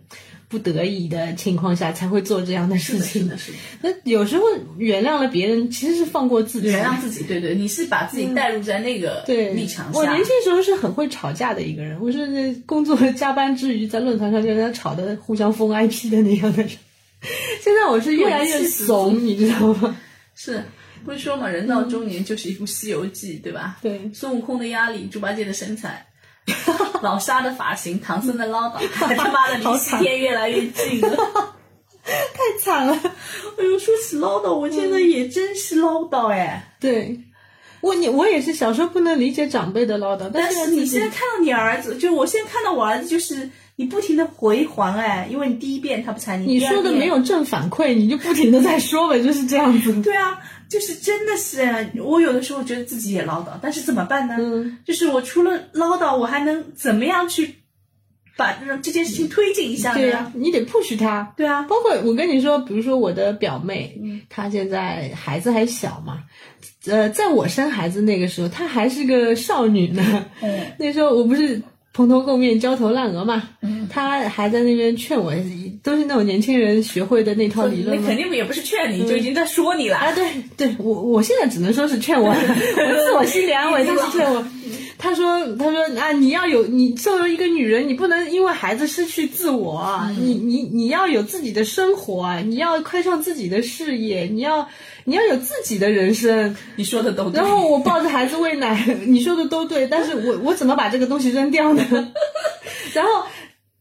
[0.49, 3.37] 不得已的情况下才会做这样的事情的。
[3.37, 4.43] 是的，那有时候
[4.77, 6.69] 原谅了别人，其实是放过自己。
[6.69, 9.99] 原谅自己，对对，你是把自己带入在那个立场下。
[9.99, 16.71] 我年轻时候是很会吵架的一个人，我是工作 加班之余在论坛上跟人家吵的互相封 IP 的那样的人。
[17.61, 19.97] 现在我是越来越怂，你知道吗？
[20.36, 20.63] 是，
[21.03, 23.78] 不是说嘛，人到中年就是一部《西游记》，对吧？
[23.82, 24.09] 对。
[24.13, 26.05] 孙悟空的压力，猪八戒的身材，
[27.01, 31.55] 老沙的发型，唐僧的唠叨，他妈的离西天越来越近了，
[32.05, 32.93] 太惨了。
[32.93, 36.76] 哎呦，说起唠叨，我现在也真是唠叨哎。
[36.80, 37.20] 对，
[37.82, 43.49] 我你我也是小时候不能理解长辈的唠叨，但是你现在看到你儿子，就我现在看到我儿子就是。
[43.80, 50.01] 你不停的回环哎，因为你第一遍他不睬你，你说的没有正反馈，你就不停的在说呗， 就是这样子。
[50.01, 51.61] 对啊，就是真的是，
[52.03, 54.36] 我有的时候觉得自己也唠叨，但是怎么办呢？
[54.39, 57.53] 嗯，就是我除了唠叨，我还能怎么样去
[58.36, 59.99] 把这这件事情推进一下呢？
[59.99, 61.32] 对啊，你得 push 他。
[61.38, 63.95] 对啊，包括我跟你说，比如说我的表妹，
[64.28, 66.23] 她现在孩子还小嘛，
[66.88, 70.25] 呃，在我生孩子那个时候，她还是个少女呢。
[70.41, 71.61] 嗯， 那时候我不是。
[71.97, 73.41] 蓬头垢面、焦头烂额嘛，
[73.89, 75.33] 他还在那边劝我，
[75.81, 77.99] 都是那种年轻人学会的那套理论。
[77.99, 79.97] 那肯定也不是劝你，就已经在说你了。
[79.97, 80.23] 啊，对
[80.55, 84.45] 对，我我现在只能说是劝我， 我自我心理安慰，他是劝我。
[84.99, 94.67] 他说：“他说啊，你要有你作为一个女人，你不能因为孩子失去自我，你你你要有自己的生活，你要开创自己的事业，你要
[95.07, 96.53] 你要有自己的人生。
[96.75, 97.41] 你说的都对。
[97.41, 102.11] 然后我抱着孩子喂奶，你说的都对，但是我我怎么把这个东西扔掉呢？
[102.93, 103.23] 然后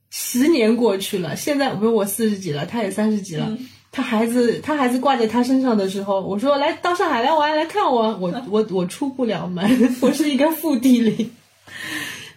[0.08, 3.58] 十年过去了，现在不是我四十几了，他也三十几了。”
[3.90, 9.66] 他孩子，他孩子挂在他身上的时候，我说来到上海来玩来看我，我我我出不了门，
[10.00, 11.32] 我是一个负地灵。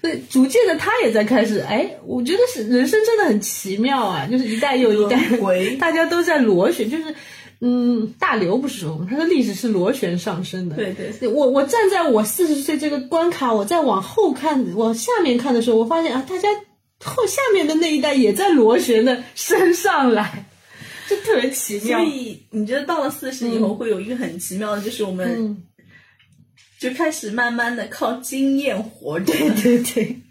[0.02, 5.20] 对，逐渐的他也在开始，哎，我觉得是人生真的很奇妙啊，就是一代又一代，
[5.78, 7.14] 大家都在螺旋，就是
[7.62, 9.08] 嗯，大刘不是说吗？
[9.10, 10.76] 他的历史是螺旋上升的。
[10.76, 16.48] 对对，我我站在我四十岁这个关卡，我再往后看，往下面看的时候，我发现啊，大家
[17.04, 20.46] 后下面的那一代也在螺旋的升上来。
[21.10, 25.58] 就特别奇妙，所以你觉得到了四十以后会有一个很奇妙的，就是我们
[26.78, 30.22] 就开始慢慢的靠经验活着，对对对，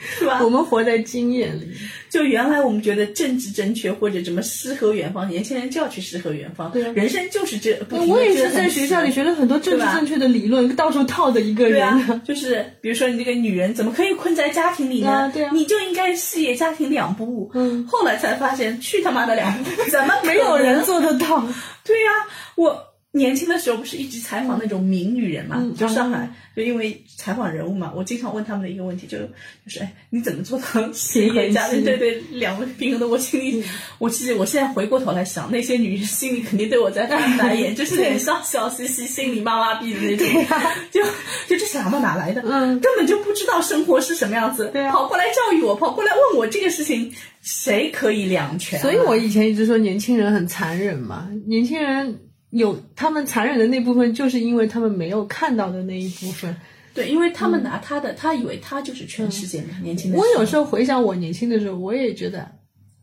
[0.00, 0.40] 是吧？
[0.42, 1.68] 我们活在经验里。
[2.08, 6.68] 就原来我们觉得政治正确或者怎么诗和远方，年轻人就要去诗和远方。
[6.72, 7.74] 对啊人生就是这。
[7.84, 11.78] 不我也是在学校里学了很多政治正确的理论，到处套的一个人。
[11.78, 15.10] 对啊，就是比如说你这个女人怎么可以困在家庭里呢？
[15.10, 17.50] 啊对啊你就应该事业家庭两不误。
[17.54, 21.46] 嗯后来才发现，去他妈的两不误，怎么没有人做得到。
[21.84, 22.10] 对呀、
[22.56, 29.26] 我年轻的时候不是一直采访那种名女人嘛，嗯就上海，就因为采访人物嘛，我经常问他们的一个问题，就就
[29.66, 31.82] 是哎，你怎么做到事业家庭？
[31.82, 33.08] 平衡性对对，两位平衡的。
[33.08, 33.64] 我心里，
[33.98, 40.26] 我其实我现在回过头来想，那些女人心里肯定对我在翻白眼， 就是脸上笑嘻嘻，心里妈妈逼的那种，
[40.92, 41.02] 就
[41.48, 42.40] 就这想法哪来的？
[42.46, 42.78] 嗯。
[42.78, 44.92] 根本就不知道生活是什么样子，对啊。
[44.92, 56.54] 跑过来教育我，跑过来问我这个事情，谁可以两全啊、所以我以前一直说年轻人很残忍嘛，年轻人有他们残忍的那部分，就是因为他们没有看到的那一部分。
[56.92, 62.50] 对，因为他们拿他的，他以为他就是全世界嘛，年轻的我有时候回想我年轻的时候，我也觉得。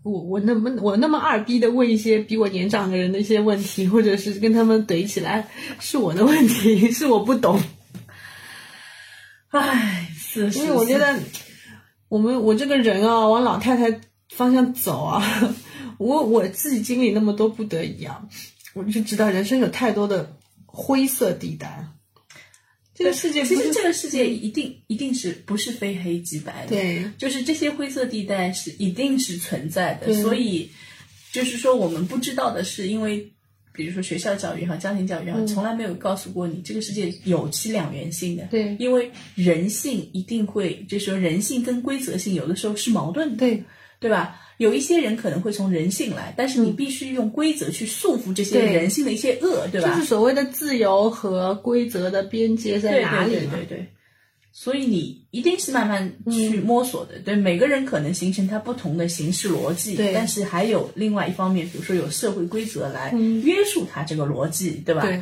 [0.04, 5.46] 我我那么我那么二逼的问一些比我年长的人的一些问题，或者是跟他们怼起来，
[5.82, 7.60] 是我的问题， 是我不懂。
[9.50, 11.14] 唉，是是，因为我觉得
[12.08, 15.22] 我们我这个人啊，往老太太方向走啊，
[16.00, 18.22] 我我自己经历那么多不得已啊，
[18.78, 21.86] 我就知道人生有太多的灰色地带。
[22.94, 27.04] 这个世界其实这个世界一定一定是不是非黑即白的，，对。
[27.18, 30.72] 就是这些灰色地带是一定是存在的，所以
[31.32, 33.32] 就是说我们不知道的是，因为
[33.72, 38.76] 比如说学校教育和、家庭教育哈，从来没有告诉过你这个世界有其两元性的，对。
[38.80, 43.64] 因为人性一定会，就是说人性跟规则性有的时候是矛盾的，对
[44.00, 44.42] 对吧？
[44.58, 49.90] 有一些人可能会从人性来，但是你必须用规则去束缚这些人性的一些恶，对吧？
[49.90, 53.52] 就是所谓的自由和规则的边界在哪里嘛？
[53.54, 53.88] 对对对对，
[54.52, 57.20] 所以你一定是慢慢去摸索的。
[57.20, 63.12] 对，每个人可能形成他不同的形式逻辑，对但是还有另外一方面，比如说有社会规则来
[63.44, 65.02] 约束他这个逻辑，对吧？
[65.02, 65.22] 对。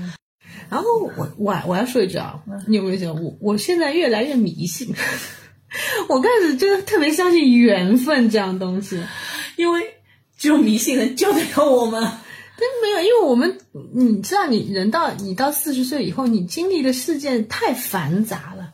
[0.70, 0.86] 然后
[1.18, 4.96] 我我我要说一句啊，你有没有觉得我我现在越来越迷信？
[6.10, 9.00] 我开始真的特别相信缘分这样东西。
[9.56, 9.82] 因为
[10.38, 12.02] 只有迷信能救得了我们。
[12.58, 13.58] 但没有，因为我们
[13.94, 18.72] 你知道，你人到你到四十岁以后，你经历的事件太繁杂了，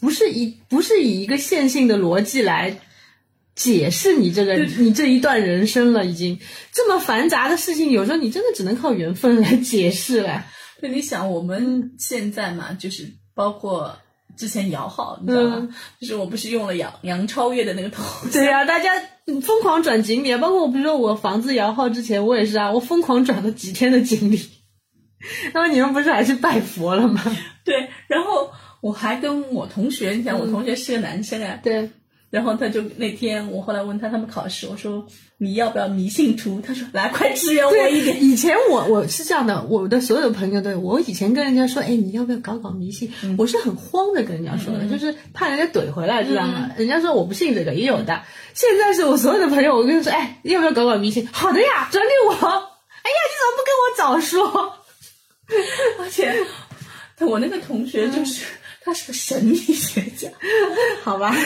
[0.00, 2.78] 不是以不是以一个线性的逻辑来
[3.54, 6.38] 解释你这个你这一段人生了，已经
[6.72, 10.44] 这么繁杂的事情，有时候你真的只能靠缘分来解释了。
[10.82, 13.96] 对，你想我们现在嘛，就是包括
[14.36, 15.68] 之前摇号，你知道吗？
[16.00, 18.90] 就是我不是用了杨杨超越的那个头像，对呀、大家
[19.42, 24.40] 疯狂转锦鲤，包括我，比如说我房子摇号之前，我也是啊，我疯狂转了几天的锦鲤。
[25.54, 27.22] 那么你们不是还去拜佛了吗？
[27.64, 31.90] 对，然后我还跟我同学，你想我同学是个男生啊，对，
[32.32, 35.06] 然后他就那天我后来问他他们考试，我说
[35.36, 36.62] 你要不要迷信图？
[36.66, 38.24] 他说来快支援我一点。
[38.24, 43.12] 以前我我是这样的，我的所有的朋友都，我以前跟人家说，哎，你要不要搞搞迷信？
[43.36, 46.70] 我是很慌的跟人家说的，就是怕人家怼回来，知道吗？
[46.78, 48.22] 人家说我不信这个，也有的。
[48.54, 51.28] 现在是我所有的朋友，我跟他说，哎，要不要搞搞迷信？
[51.30, 52.32] 好的呀，转给我。
[52.32, 54.74] 哎呀，你怎么不跟我早说？
[56.00, 56.32] 而且
[57.20, 58.46] 我那个同学就是、
[58.82, 60.30] 他是个神秘学家，
[61.04, 61.36] 好吧。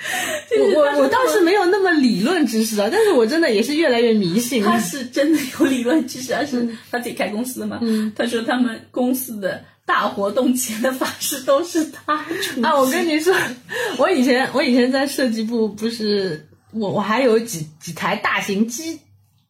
[0.50, 4.62] 就是他是我我倒是没有那么理论知识啊，但是我真的也是越来越迷信。
[4.62, 7.80] 他是真的有理论知识，而是他自己开公司的嘛。
[8.16, 12.24] 他说他们公司的大活动前的法事都是他
[12.54, 13.34] 主啊，我跟你说，
[13.98, 18.98] 我以前我以前在设计部，不是我我还有几几台大型机。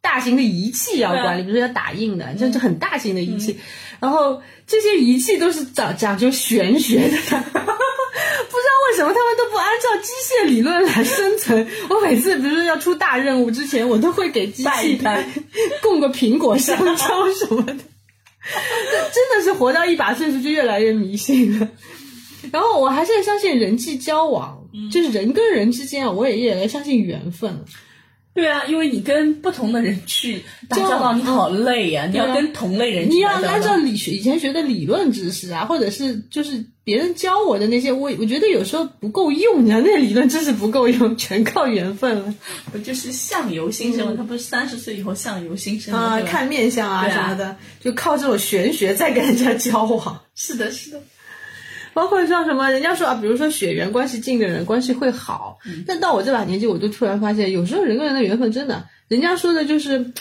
[0.02, 3.60] 大型的仪器要管理，比如说要打印的，就是很大型的仪器，
[4.00, 7.44] 然后这些仪器都是讲讲究玄学的，
[8.48, 11.66] 不知道为什么他们都不按照机械理论来生存。
[11.88, 15.00] 我每次比如说要出大任务之前，我都会给机器
[15.82, 17.72] 供个苹果、香蕉什么的。
[19.12, 21.68] 真的是活到一把岁数就越来越迷信了。
[22.50, 27.60] 然后我还是相信人际交往，就是人跟人之间啊，我也越来越相信缘分了。
[28.32, 32.06] 对啊，因为你跟不同的人去打交道，你好累呀、啊！
[32.06, 42.34] 你要跟同类人，你要按照理学以前学的理论知识啊，或者是就是别人教我的那些，我我觉得有时候不够用，你知道那理论知识不够用，全靠缘分了。
[42.70, 44.14] 不就是相由心生吗？
[44.16, 50.20] 他不是三十岁以后相由心生啊，看面相啊什么的，就靠这种玄学在跟人家交往。
[50.36, 51.02] 是的，是的。
[51.92, 60.12] 包括像什么，人家说啊，比如说血缘关系近的人关系会好，嗯、但到我这把年纪，我就突然发现，有时候人跟人的缘分真的，人家说的就是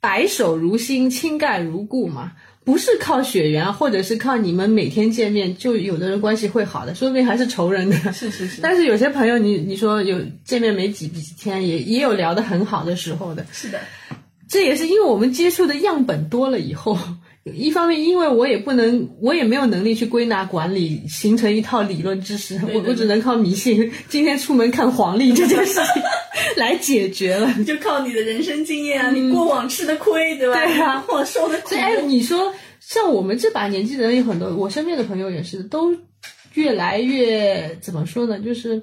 [0.00, 2.32] 白首如新，亲盖如故嘛，
[2.64, 7.96] 不是靠血缘，或者是靠你们每天见面，就有的人关系会好的，说不定还是仇人的。
[8.12, 13.44] 是是是，但是有些朋友，你你说有见面没几几天，也也有聊得很好的时候的。
[13.52, 13.80] 是的，
[14.48, 16.98] 这也是因为我们接触的样本多了以后，
[17.54, 23.92] 一方面因为我也不能，我也没有能力去归纳管理，形成一套理论知识，对对我我只能靠迷信。
[24.08, 26.02] 今天出门看黄历这件事情
[26.56, 27.52] 来解决了。
[27.66, 30.54] 就靠你的人生经验啊，你过往吃的亏，对吧？
[30.64, 31.80] 对啊过往受的苦所以，。
[31.80, 35.94] 哎，你说像我们这把年纪的人有很多，我身边的朋友也是，都
[36.54, 38.38] 越来越怎么说呢？
[38.40, 38.82] 就是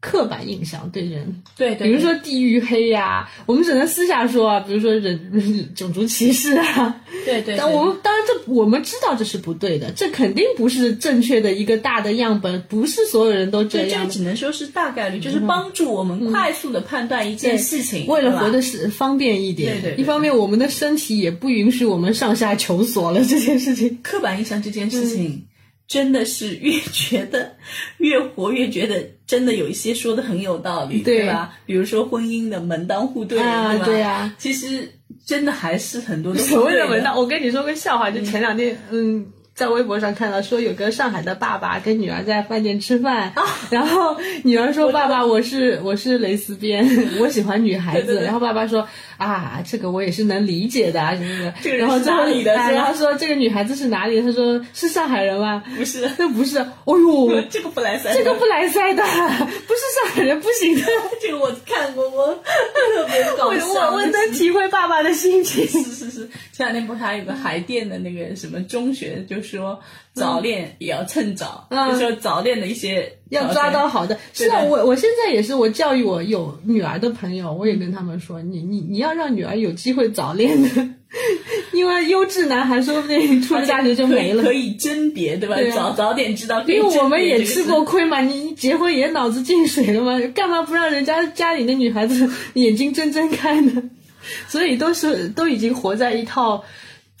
[0.00, 7.02] 刻板印象对人，对对，比如说地域黑呀、我们只能私下说啊，比如说人 种族歧视啊。
[7.24, 14.12] 对对，但我们当然这我们知道这是不对的，这肯定不是正确的一个大的样本，不是所有人都这样个。
[14.12, 23.98] 只能说是大概率，就是帮助我们快速的判断一件事情，为了活的是方便一点，对对对一方面我们的身体也不允许我们上下求索了这件事情。
[24.02, 25.46] 刻板印象这件事情，
[25.86, 27.56] 真的是越觉得
[27.98, 31.54] 越活越觉得真的有一些说的很有道理，对对吧？
[31.64, 33.84] 比如说婚姻的门当户对，啊对吧？
[33.86, 34.92] 对啊其实
[35.24, 39.26] 真的还是很多 所谓的门当，我跟你说个笑话，就前两天，嗯。
[39.52, 43.34] 在微博上看到说有个上海的爸爸跟女儿在饭店吃饭，
[43.68, 46.88] 然后女儿说：“爸爸，我是我是蕾丝边，
[47.20, 48.22] 我喜欢女孩子。
[48.22, 48.88] 然后爸爸说
[49.20, 54.22] ：“啊，这个我也是能理解的啊，什么什么。”这个然后最后哪里的然后说这个女孩子是哪里的？
[54.22, 55.62] 他说是上海人吗？
[55.76, 56.58] 不是，那不是。
[56.58, 60.86] 哦呦， 这个不来塞，这个不来塞的，不是上海人不行的。
[61.20, 63.90] 这个我看过，我特别搞我笑。
[63.90, 65.66] 我我能体会爸爸的心情。
[65.68, 69.78] 是是是，前两天不是还有个海淀的那个什么中学，就说
[70.14, 74.18] 早恋也要趁早，嗯就说早恋的一些要抓到好的。
[74.32, 80.68] 是啊，我我现在也是，我教育我有女儿的朋友，我也跟他们说，你你你要让女儿有机会早恋的，
[81.72, 84.52] 因为优质男孩说不定出了大学就没了可。
[84.52, 85.54] 以甄别，对吧？
[85.54, 93.82] 对啊早早点知道，因为我们也吃过亏嘛，你你结婚也脑子进水了嘛，干嘛不让人家家里的女孩子眼睛睁睁开呢？
[94.48, 96.62] 所以都是都已经活在一套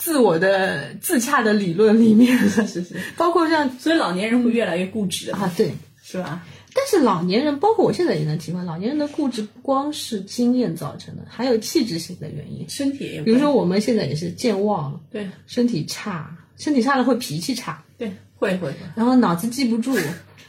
[0.00, 5.70] 自我的自洽的理论里面了， 是是，包括像所以老年人会越来越固执，啊对，
[6.02, 6.42] 是吧？
[6.72, 12.64] 但是老年人，包括我现在也能体会，老年人的固执不光是经验造成的，还有气质性的原因。
[12.68, 15.28] 身体也有，比如说我们现在也是健忘，对。
[15.46, 19.94] 身体差，身体差了会脾气差，对，会会会，然后脑子记不住，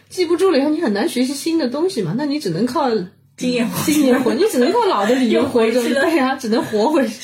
[0.09, 2.89] 记不住了以后你很难学习新的东西嘛，那你只能靠
[3.35, 3.83] 经验活。
[3.83, 7.15] 经验活，你只能靠老的理由活着， 对呀、只能活回去。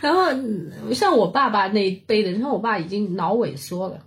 [0.00, 4.00] 然后嗯像我爸爸那一辈的，你看我爸已经脑萎缩了，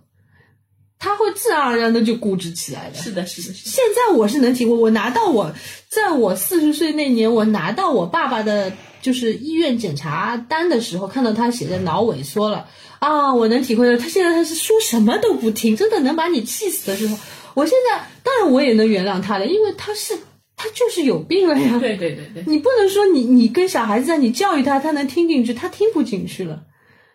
[1.00, 2.96] 他会自然而然的就固执起来的。
[2.96, 5.54] 是的，是的，是的，现在我是能体会，我拿到我
[5.90, 8.72] 在我四十岁那年，我拿到我爸爸的
[9.02, 12.68] 就是医院检查单的时候，看到他写的脑萎缩了
[13.00, 17.18] 啊，我能体会到他现在他是说什么都不听，真的能把你气死的时候，
[17.54, 20.18] 我现在当然我也能原谅他了，因为他是
[20.64, 21.78] 他就是有病了呀。
[21.78, 26.64] 对对对对，你不能说你你跟小孩子在你教育他，他能听进去，他听不进去了，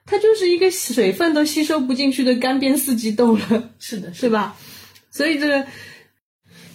[0.05, 3.71] 他就是一个水分都吸收不进去的干煸四季豆了。
[3.79, 4.55] 是的，是吧？
[5.11, 5.67] 所以这个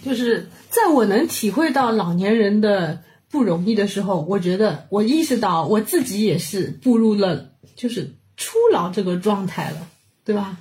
[0.04, 9.88] 就是在我能体会到老年人的不容易的时候，我觉得我意识到我自己也是步入了就是初老这个状态了，
[10.24, 10.58] 对吧？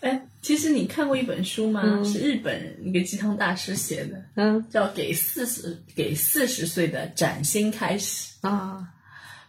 [0.00, 2.02] 哎，其实你看过一本书吗？
[2.04, 8.32] 是日本一个鸡汤大师写的，嗯叫《给四十给四十岁的崭新开始》。
[8.48, 8.86] 啊，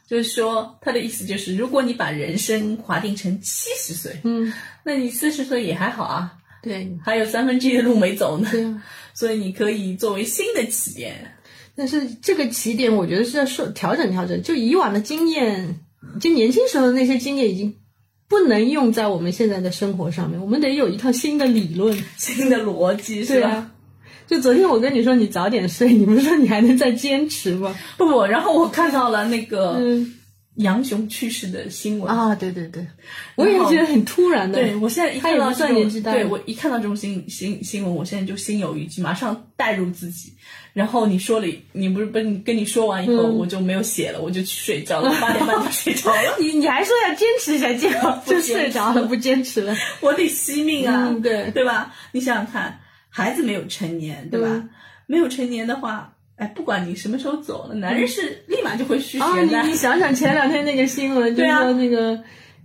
[0.08, 4.52] 就是说，他的意思就是，如果你把人生划定成七十岁，嗯，
[4.84, 6.34] 那你四十岁也还好啊，
[6.64, 8.50] 对还有三分之一的路没走呢。
[8.52, 8.84] 对啊。
[9.14, 11.36] 所以你可以作为新的起点，
[11.76, 14.42] 但是这个起点，我觉得是要说调整调整。
[14.42, 15.82] 就以往的经验，
[16.20, 17.76] 就年轻时候的那些经验，已经
[18.30, 20.40] 不能用在我们现在的生活上面。
[20.40, 21.98] 我们得有一套新的理论。
[22.16, 23.50] 新的逻辑是吧？
[23.50, 23.72] 啊，
[24.28, 27.76] 就昨天我跟你说你早点睡，你不是说你还能再坚持吗？
[27.98, 30.14] 不不，然后我看到了那个嗯
[30.60, 32.10] 杨雄去世的新闻。
[32.14, 32.86] 啊，对对对，
[33.36, 34.60] 我也觉得很突然的。
[34.60, 40.34] 对，我现在一看到这种对我一看到这种新新新闻，我现在就心有余悸，马上代入自己。
[40.74, 46.38] 然后你说了，你不是跟你跟你说完以后，嗯我就没有写了，我就去睡觉了， 八点半就睡着了。
[46.40, 49.76] 你 你还说要坚持一下，结果 就睡着了，不坚持了。
[50.02, 51.94] 我得惜命啊，嗯对对吧？
[52.12, 52.80] 你想想看，
[53.10, 54.48] 孩子没有成年，对吧？
[54.50, 54.70] 嗯
[55.08, 59.68] 没有成年的话，哎，不管你什么时候走了，男人是立马就会续啊，你弦的。
[59.68, 62.20] 你想想前两天那个新闻， 就说那个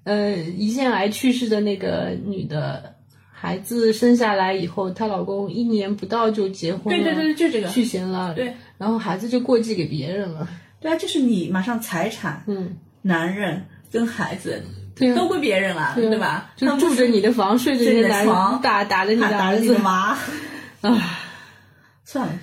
[0.05, 2.95] 呃胰腺癌去世的那个女的，
[3.33, 7.69] 孩子生下来以后，她老公一年不到就结婚了，对对对，就这个。
[7.69, 10.49] 续弦了，对，然后孩子就过继给别人了，
[10.81, 14.63] 对啊，就是你马上财产、嗯，男人跟孩子
[14.95, 16.53] 对啊都归别人了，对啊对吧？
[16.57, 20.17] 就住着你的房，睡着你的床，打打着你的儿子妈，
[20.83, 21.21] 啊。
[22.07, 22.35] 算了，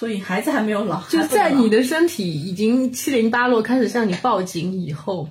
[0.00, 5.28] 所以孩子还没有老，就在你的身体已经七零八落，开始向你报警以后，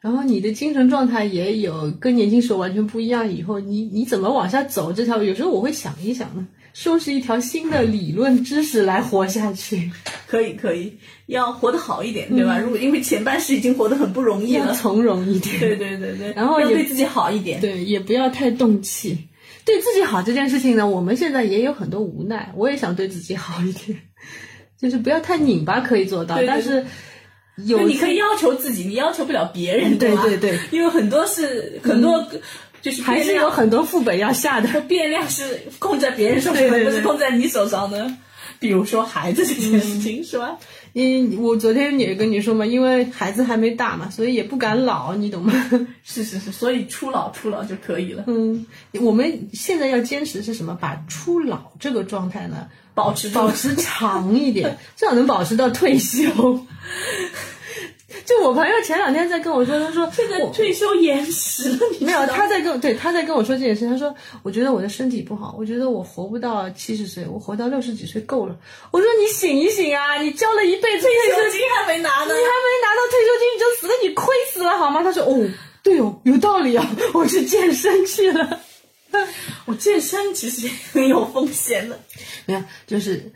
[0.00, 5.24] 然后你的精神状态也有跟年轻时候完全不一样以后，你你怎么往下走这条路？
[5.24, 9.92] 有时候我会想一想呢，收拾一条新的理论知识来活下去，
[10.26, 10.94] 可以可以，
[11.26, 12.58] 要活得好一点，对吧？
[12.58, 15.60] 如果因为前半世已经活得很不容易了，要从容一点。
[15.60, 17.60] 对对对对，然后也要对自己好一点。
[17.60, 19.28] 对，也不要太动气。
[19.66, 22.52] 对自己好这件事情呢，我们现在也有很多无奈。
[22.56, 23.98] 我也想对自己好一点，
[24.80, 26.36] 就是不要太拧巴，可以做到。
[26.36, 26.84] 对对但是
[27.64, 32.26] 有你可以要求自己，你要求不了别人，吧对对对，因为很多是很多
[32.82, 34.80] 就是还是有很多副本要下的。
[34.82, 38.10] 变量是控在别人手上，对对对不是控在你手上的。
[38.58, 40.56] 比如说孩子这件事情，是吧？
[40.96, 45.52] 因我昨天也跟你说嘛，因为孩子还没大嘛，所以也不敢老，你懂吗？
[46.02, 48.64] 是是是，所以初老初老就可以了，嗯，
[49.02, 50.74] 我们现在要坚持是什么？
[50.80, 56.64] 把初老这个状态呢，保持保持长一点， 最好能保持到退休。
[58.26, 63.86] 就我朋友前两天在跟我说，他说现在我退休延迟了，没有，他在跟我对他在跟我说这件事。
[63.86, 64.12] 他说
[64.42, 68.56] ：“我觉得我的身体不好，我觉得我活不到七十岁，我活到六十几岁够了。”
[68.90, 70.20] 我说：“你醒一醒啊！
[70.20, 72.56] 你交了一辈子退休金，退休金还没拿呢你还。
[72.66, 75.48] 没拿到退休金你就死了，你亏死了好吗？”他说：“哦，
[75.84, 78.60] 对哦，有道理啊，我去健身去了。
[79.66, 81.98] 我健身其实也很有风险的，”
[82.44, 83.32] 没有，就是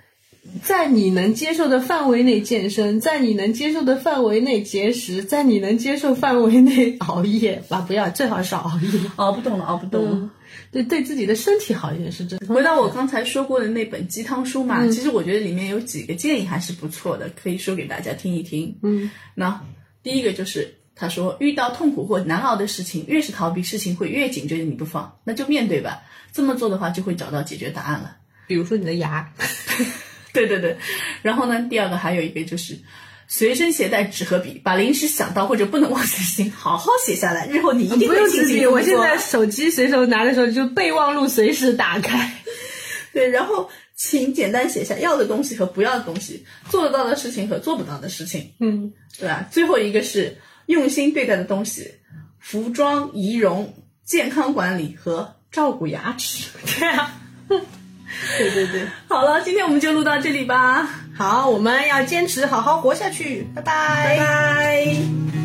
[0.62, 8.88] 在你能接受的范围内健身，在你能接受的范围内节食，在你能接受范围内熬夜吧，不要，最好少熬夜。
[9.16, 10.11] 熬 不动了，熬不动了。
[10.12, 10.30] 嗯，
[10.70, 12.46] 对，对自己的身体好一点是真的。
[12.46, 18.76] 回到我刚才说过的那本鸡汤书嘛，其实我觉得里面有几个建议还是不错的，可以说给大家听一听。
[18.82, 19.62] 嗯，那
[20.03, 26.03] 第一个就是他说，遇到痛苦或难熬的事情，越是逃避，事情会越紧追着你不放，那就面对吧。
[26.32, 28.16] 这么做的话，就会找到解决答案了。
[28.46, 29.32] 比如说你的牙，
[30.35, 30.76] 对对对，
[31.22, 32.78] 然后呢，第二个还有一个就是。
[33.33, 42.28] 随身携带纸和笔，把临时想到或者不能忘记的事情好好写下来，日后你一定不用纸笔，会清醒地做我现在手机随手拿的时候就备忘录随时打开。
[43.14, 49.47] 对，然后请简单写下要的东西和不要的东西，做得到的事情和做不到的事情，嗯，对吧？
[49.49, 51.89] 最后一个是用心对待的东西，
[52.41, 53.72] 服装、仪容、
[54.05, 56.49] 健康管理和照顾牙齿。
[56.81, 57.14] 对啊，
[58.39, 58.83] 对对对。
[59.09, 65.39] 好了，今天我们就录到这里吧，好，我们要坚持好好活下去，拜拜拜拜。